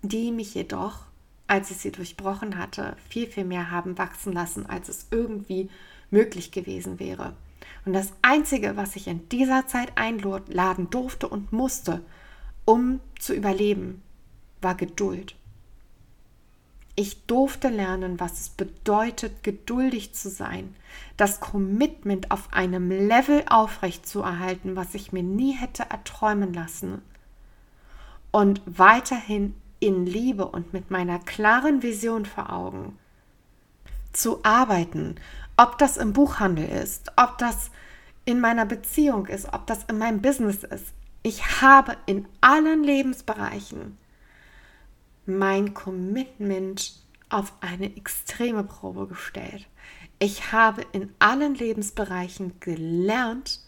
[0.01, 1.01] die mich jedoch,
[1.49, 5.69] als ich sie durchbrochen hatte, viel, viel mehr haben wachsen lassen, als es irgendwie
[6.11, 7.37] möglich gewesen wäre.
[7.85, 12.03] Und das Einzige, was ich in dieser Zeit einladen durfte und musste,
[12.65, 14.01] um zu überleben,
[14.63, 15.37] war Geduld.
[17.01, 20.75] Ich durfte lernen, was es bedeutet, geduldig zu sein,
[21.17, 27.01] das Commitment auf einem Level aufrechtzuerhalten, was ich mir nie hätte erträumen lassen.
[28.33, 32.99] Und weiterhin in Liebe und mit meiner klaren Vision vor Augen
[34.13, 35.15] zu arbeiten,
[35.57, 37.71] ob das im Buchhandel ist, ob das
[38.25, 40.87] in meiner Beziehung ist, ob das in meinem Business ist.
[41.23, 43.97] Ich habe in allen Lebensbereichen
[45.29, 46.95] mein Commitment
[47.29, 49.69] auf eine extreme Probe gestellt.
[50.19, 53.61] Ich habe in allen Lebensbereichen gelernt,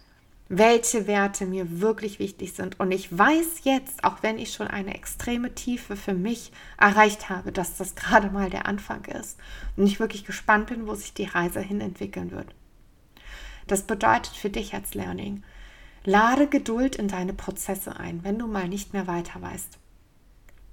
[0.49, 2.81] welche Werte mir wirklich wichtig sind.
[2.81, 7.53] Und ich weiß jetzt, auch wenn ich schon eine extreme Tiefe für mich erreicht habe,
[7.53, 9.39] dass das gerade mal der Anfang ist.
[9.77, 12.53] Und ich wirklich gespannt bin, wo sich die Reise hin entwickeln wird.
[13.69, 15.45] Das bedeutet für dich als Learning,
[16.05, 19.79] lade Geduld in deine Prozesse ein, wenn du mal nicht mehr weiter weißt.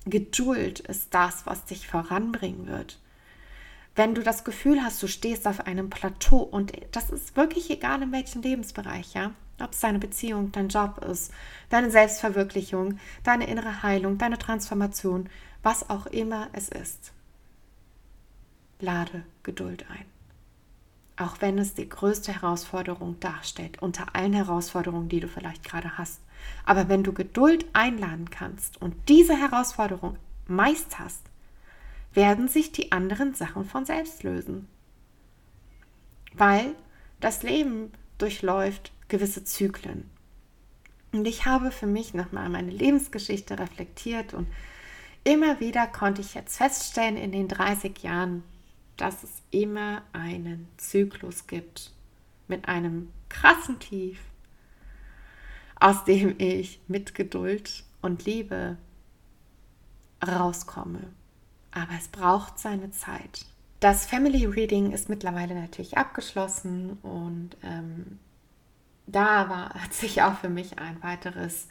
[0.09, 2.99] Geduld ist das, was dich voranbringen wird.
[3.95, 8.03] Wenn du das Gefühl hast, du stehst auf einem Plateau und das ist wirklich egal
[8.03, 11.31] in welchem Lebensbereich, ja, ob es deine Beziehung, dein Job ist,
[11.69, 15.29] deine Selbstverwirklichung, deine innere Heilung, deine Transformation,
[15.63, 17.11] was auch immer es ist.
[18.79, 20.05] Lade Geduld ein.
[21.15, 26.21] Auch wenn es die größte Herausforderung darstellt, unter allen Herausforderungen, die du vielleicht gerade hast.
[26.65, 30.17] Aber wenn du Geduld einladen kannst und diese Herausforderung
[30.47, 31.23] meisterst,
[32.13, 34.67] werden sich die anderen Sachen von selbst lösen.
[36.33, 36.75] Weil
[37.19, 40.09] das Leben durchläuft gewisse Zyklen.
[41.11, 44.47] Und ich habe für mich nochmal meine Lebensgeschichte reflektiert und
[45.23, 48.43] immer wieder konnte ich jetzt feststellen in den 30 Jahren,
[48.97, 51.91] dass es immer einen Zyklus gibt
[52.47, 54.19] mit einem krassen Tief,
[55.79, 58.77] aus dem ich mit Geduld und Liebe
[60.25, 61.11] rauskomme.
[61.71, 63.45] Aber es braucht seine Zeit.
[63.79, 68.17] Das Family Reading ist mittlerweile natürlich abgeschlossen und ähm,
[69.05, 71.67] da war, hat sich auch für mich ein weiteres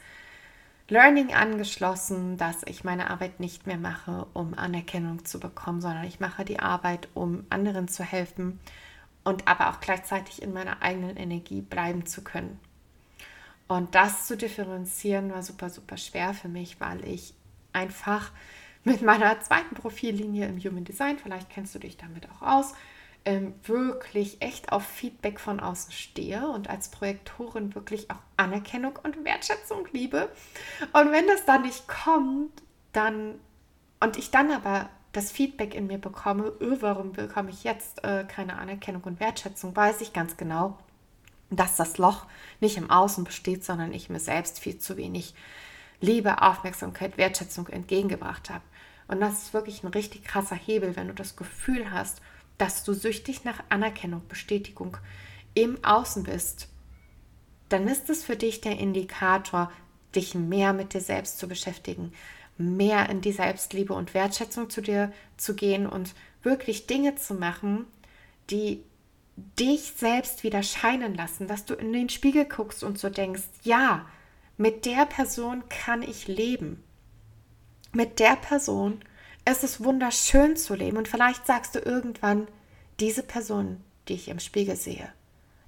[0.89, 6.21] Learning angeschlossen, dass ich meine Arbeit nicht mehr mache, um Anerkennung zu bekommen, sondern ich
[6.21, 8.59] mache die Arbeit, um anderen zu helfen
[9.25, 12.57] und aber auch gleichzeitig in meiner eigenen Energie bleiben zu können.
[13.67, 17.33] Und das zu differenzieren war super, super schwer für mich, weil ich
[17.73, 18.31] einfach
[18.83, 22.73] mit meiner zweiten Profillinie im Human Design, vielleicht kennst du dich damit auch aus,
[23.25, 29.25] ähm, wirklich echt auf Feedback von außen stehe und als Projektorin wirklich auch Anerkennung und
[29.25, 30.29] Wertschätzung liebe.
[30.93, 32.63] Und wenn das dann nicht kommt,
[32.93, 33.35] dann
[33.99, 38.23] und ich dann aber das Feedback in mir bekomme, öh, warum bekomme ich jetzt äh,
[38.25, 40.77] keine Anerkennung und Wertschätzung, weiß ich ganz genau,
[41.49, 42.25] dass das Loch
[42.59, 45.33] nicht im Außen besteht, sondern ich mir selbst viel zu wenig
[45.99, 48.63] Liebe, Aufmerksamkeit, Wertschätzung entgegengebracht habe.
[49.07, 52.21] Und das ist wirklich ein richtig krasser Hebel, wenn du das Gefühl hast,
[52.57, 54.97] dass du süchtig nach Anerkennung, Bestätigung
[55.53, 56.67] im Außen bist,
[57.69, 59.71] dann ist es für dich der Indikator,
[60.15, 62.13] dich mehr mit dir selbst zu beschäftigen,
[62.57, 67.85] mehr in die Selbstliebe und Wertschätzung zu dir zu gehen und wirklich Dinge zu machen,
[68.49, 68.83] die
[69.37, 74.05] dich selbst wieder scheinen lassen, dass du in den Spiegel guckst und so denkst, ja,
[74.57, 76.83] mit der Person kann ich leben.
[77.93, 79.01] Mit der Person
[79.49, 82.49] es ist wunderschön zu leben und vielleicht sagst du irgendwann,
[82.99, 85.09] diese Person, die ich im Spiegel sehe,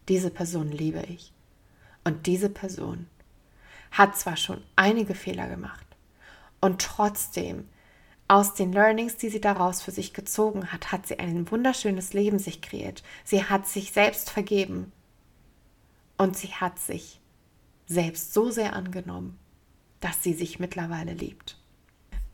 [0.09, 1.31] diese Person liebe ich.
[2.03, 3.07] Und diese Person
[3.91, 5.85] hat zwar schon einige Fehler gemacht
[6.59, 7.69] Und trotzdem,
[8.29, 12.37] aus den Learnings, die sie daraus für sich gezogen hat, hat sie ein wunderschönes Leben
[12.37, 13.03] sich kreiert.
[13.25, 14.91] Sie hat sich selbst vergeben.
[16.15, 17.19] Und sie hat sich
[17.87, 19.39] selbst so sehr angenommen,
[19.99, 21.57] dass sie sich mittlerweile liebt.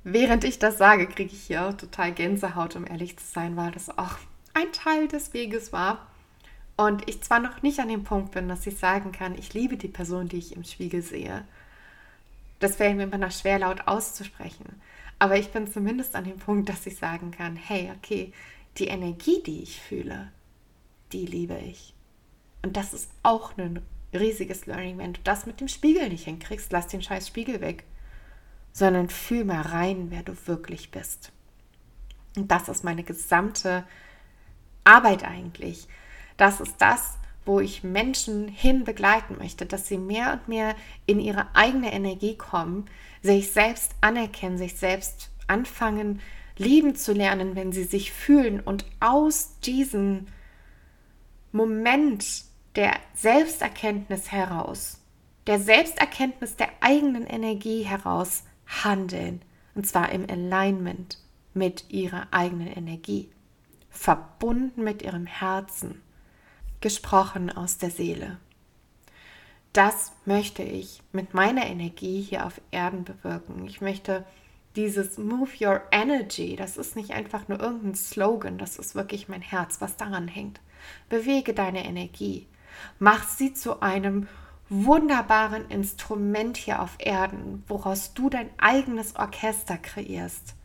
[0.04, 3.72] Während ich das sage, kriege ich hier auch total Gänsehaut, um ehrlich zu sein, weil
[3.72, 4.18] das auch
[4.54, 6.08] ein Teil des Weges war.
[6.76, 9.78] Und ich zwar noch nicht an dem Punkt bin, dass ich sagen kann, ich liebe
[9.78, 11.46] die Person, die ich im Spiegel sehe.
[12.60, 14.82] Das wäre mir immer noch schwer laut auszusprechen.
[15.20, 18.34] Aber ich bin zumindest an dem Punkt, dass ich sagen kann, hey, okay,
[18.78, 20.32] die Energie, die ich fühle,
[21.12, 21.94] die liebe ich.
[22.62, 23.82] Und das ist auch ein
[24.14, 24.98] riesiges Learning.
[24.98, 27.84] Wenn du das mit dem Spiegel nicht hinkriegst, lass den scheiß Spiegel weg.
[28.74, 31.32] Sondern fühl mal rein, wer du wirklich bist.
[32.36, 33.86] Und das ist meine gesamte
[34.84, 35.88] Arbeit eigentlich.
[36.36, 41.20] Das ist das, wo ich Menschen hin begleiten möchte, dass sie mehr und mehr in
[41.20, 42.86] ihre eigene Energie kommen,
[43.26, 46.22] sich selbst anerkennen, sich selbst anfangen,
[46.58, 50.28] lieben zu lernen, wenn sie sich fühlen und aus diesem
[51.52, 52.46] Moment
[52.76, 55.02] der Selbsterkenntnis heraus,
[55.48, 59.42] der Selbsterkenntnis der eigenen Energie heraus handeln.
[59.74, 61.18] Und zwar im Alignment
[61.54, 63.30] mit ihrer eigenen Energie,
[63.90, 66.02] verbunden mit ihrem Herzen
[66.82, 68.38] gesprochen aus der Seele.
[69.76, 73.66] Das möchte ich mit meiner Energie hier auf Erden bewirken.
[73.68, 74.24] Ich möchte
[74.78, 79.42] dieses Move Your Energy, das ist nicht einfach nur irgendein Slogan, das ist wirklich mein
[79.42, 80.62] Herz, was daran hängt.
[81.10, 82.48] Bewege deine Energie.
[83.00, 84.30] Mach sie zu einem
[84.70, 90.56] wunderbaren Instrument hier auf Erden, woraus du dein eigenes Orchester kreierst,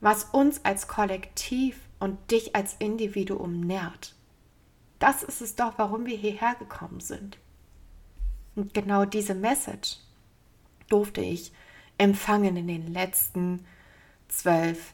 [0.00, 4.14] was uns als Kollektiv und dich als Individuum nährt.
[5.00, 7.41] Das ist es doch, warum wir hierher gekommen sind.
[8.54, 9.98] Und genau diese Message
[10.88, 11.52] durfte ich
[11.98, 13.64] empfangen in den letzten
[14.28, 14.92] zwölf,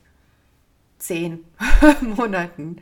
[0.98, 1.44] zehn
[2.00, 2.80] Monaten.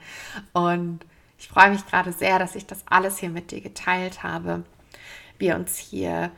[0.52, 1.04] Und
[1.38, 4.64] ich freue mich gerade sehr, dass ich das alles hier mit dir geteilt habe.
[5.38, 6.30] Wir uns hier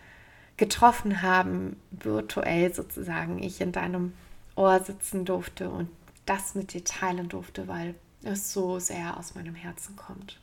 [0.57, 4.12] getroffen haben, virtuell sozusagen, ich in deinem
[4.57, 5.89] Ohr sitzen durfte und
[6.26, 10.41] das mit dir teilen durfte, weil es so sehr aus meinem Herzen kommt.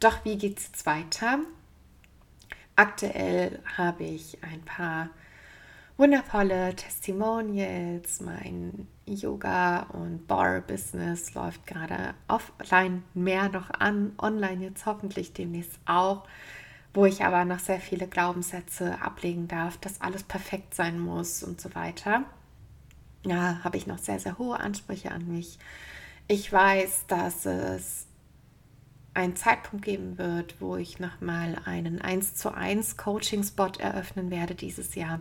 [0.00, 1.38] Doch wie geht es jetzt weiter?
[2.76, 5.10] Aktuell habe ich ein paar
[5.96, 8.20] wundervolle Testimonials.
[8.20, 16.24] Mein Yoga- und Bar-Business läuft gerade offline mehr noch an, online jetzt hoffentlich demnächst auch,
[16.92, 21.60] wo ich aber noch sehr viele Glaubenssätze ablegen darf, dass alles perfekt sein muss und
[21.60, 22.24] so weiter.
[23.24, 25.58] Ja, habe ich noch sehr, sehr hohe Ansprüche an mich.
[26.26, 28.06] Ich weiß, dass es
[29.14, 34.94] einen Zeitpunkt geben wird, wo ich nochmal einen 1 zu 1 Coaching-Spot eröffnen werde dieses
[34.96, 35.20] Jahr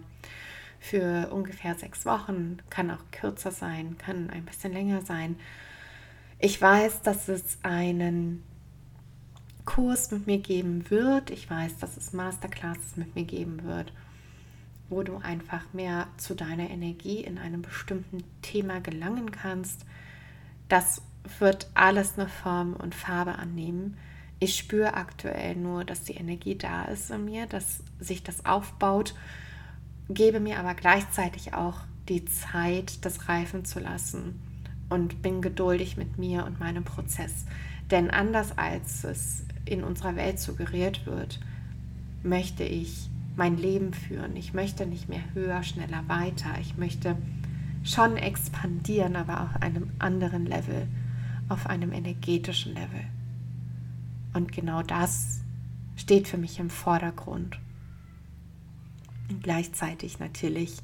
[0.80, 2.58] für ungefähr sechs Wochen.
[2.70, 5.38] Kann auch kürzer sein, kann ein bisschen länger sein.
[6.40, 8.44] Ich weiß, dass es einen
[9.66, 11.30] Kurs mit mir geben wird.
[11.30, 13.94] Ich weiß, dass es Masterclasses mit mir geben wird,
[14.90, 19.86] wo du einfach mehr zu deiner Energie in einem bestimmten Thema gelangen kannst.
[20.68, 21.02] Das
[21.40, 23.98] wird alles eine Form und Farbe annehmen.
[24.40, 29.16] Ich spüre aktuell nur, dass die Energie da ist in mir, dass sich das aufbaut,
[30.10, 31.78] gebe mir aber gleichzeitig auch
[32.10, 34.42] die Zeit, das reifen zu lassen
[34.90, 37.46] und bin geduldig mit mir und meinem Prozess.
[37.90, 41.40] Denn anders als es in unserer Welt suggeriert wird,
[42.22, 44.36] möchte ich mein Leben führen.
[44.36, 46.50] Ich möchte nicht mehr höher, schneller, weiter.
[46.62, 47.16] Ich möchte
[47.84, 50.88] schon expandieren, aber auf einem anderen Level
[51.54, 53.06] auf einem energetischen Level.
[54.34, 55.42] Und genau das
[55.96, 57.60] steht für mich im Vordergrund.
[59.30, 60.78] Und gleichzeitig natürlich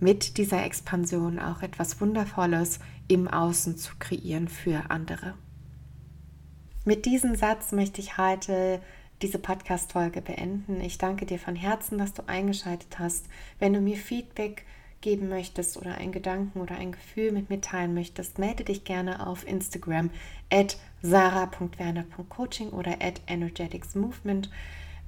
[0.00, 5.34] mit dieser Expansion auch etwas Wundervolles im Außen zu kreieren für andere.
[6.84, 8.80] Mit diesem Satz möchte ich heute
[9.22, 10.80] diese Podcast-Folge beenden.
[10.80, 13.26] Ich danke dir von Herzen, dass du eingeschaltet hast.
[13.58, 14.66] Wenn du mir Feedback
[15.00, 19.26] geben möchtest oder einen Gedanken oder ein Gefühl mit mir teilen möchtest, melde dich gerne
[19.26, 20.10] auf Instagram
[20.50, 24.50] at sarah.werner.coaching oder at energeticsmovement.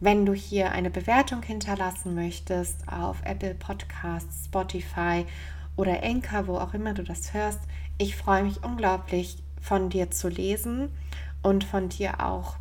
[0.00, 5.26] Wenn du hier eine Bewertung hinterlassen möchtest auf Apple Podcasts, Spotify
[5.76, 7.60] oder Anchor, wo auch immer du das hörst,
[7.98, 10.90] ich freue mich unglaublich von dir zu lesen
[11.42, 12.56] und von dir auch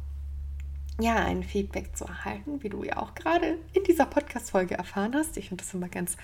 [1.00, 5.38] ja, ein Feedback zu erhalten, wie du ja auch gerade in dieser Podcast-Folge erfahren hast.
[5.38, 6.18] Ich finde das immer ganz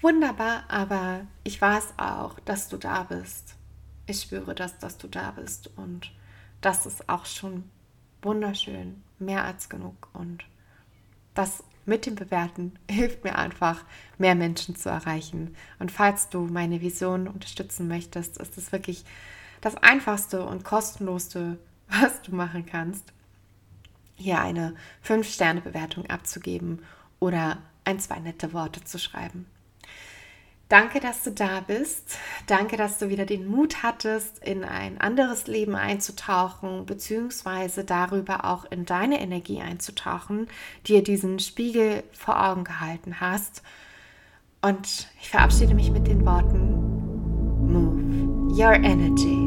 [0.00, 3.54] wunderbar, aber ich weiß auch, dass du da bist.
[4.06, 6.12] Ich spüre das, dass du da bist und
[6.60, 7.64] das ist auch schon
[8.22, 10.44] wunderschön, mehr als genug und
[11.34, 13.84] das mit dem Bewerten hilft mir einfach,
[14.18, 15.54] mehr Menschen zu erreichen.
[15.78, 19.04] Und falls du meine Vision unterstützen möchtest, ist es wirklich
[19.60, 23.12] das einfachste und kostenlosste, was du machen kannst,
[24.16, 24.74] hier eine
[25.06, 26.82] 5-Sterne-Bewertung abzugeben
[27.18, 29.46] oder ein, zwei nette Worte zu schreiben.
[30.68, 32.16] Danke, dass du da bist.
[32.46, 38.64] Danke, dass du wieder den Mut hattest, in ein anderes Leben einzutauchen, beziehungsweise darüber auch
[38.70, 40.48] in deine Energie einzutauchen,
[40.86, 43.62] dir diesen Spiegel vor Augen gehalten hast.
[44.62, 46.94] Und ich verabschiede mich mit den Worten,
[47.70, 49.43] Move your energy.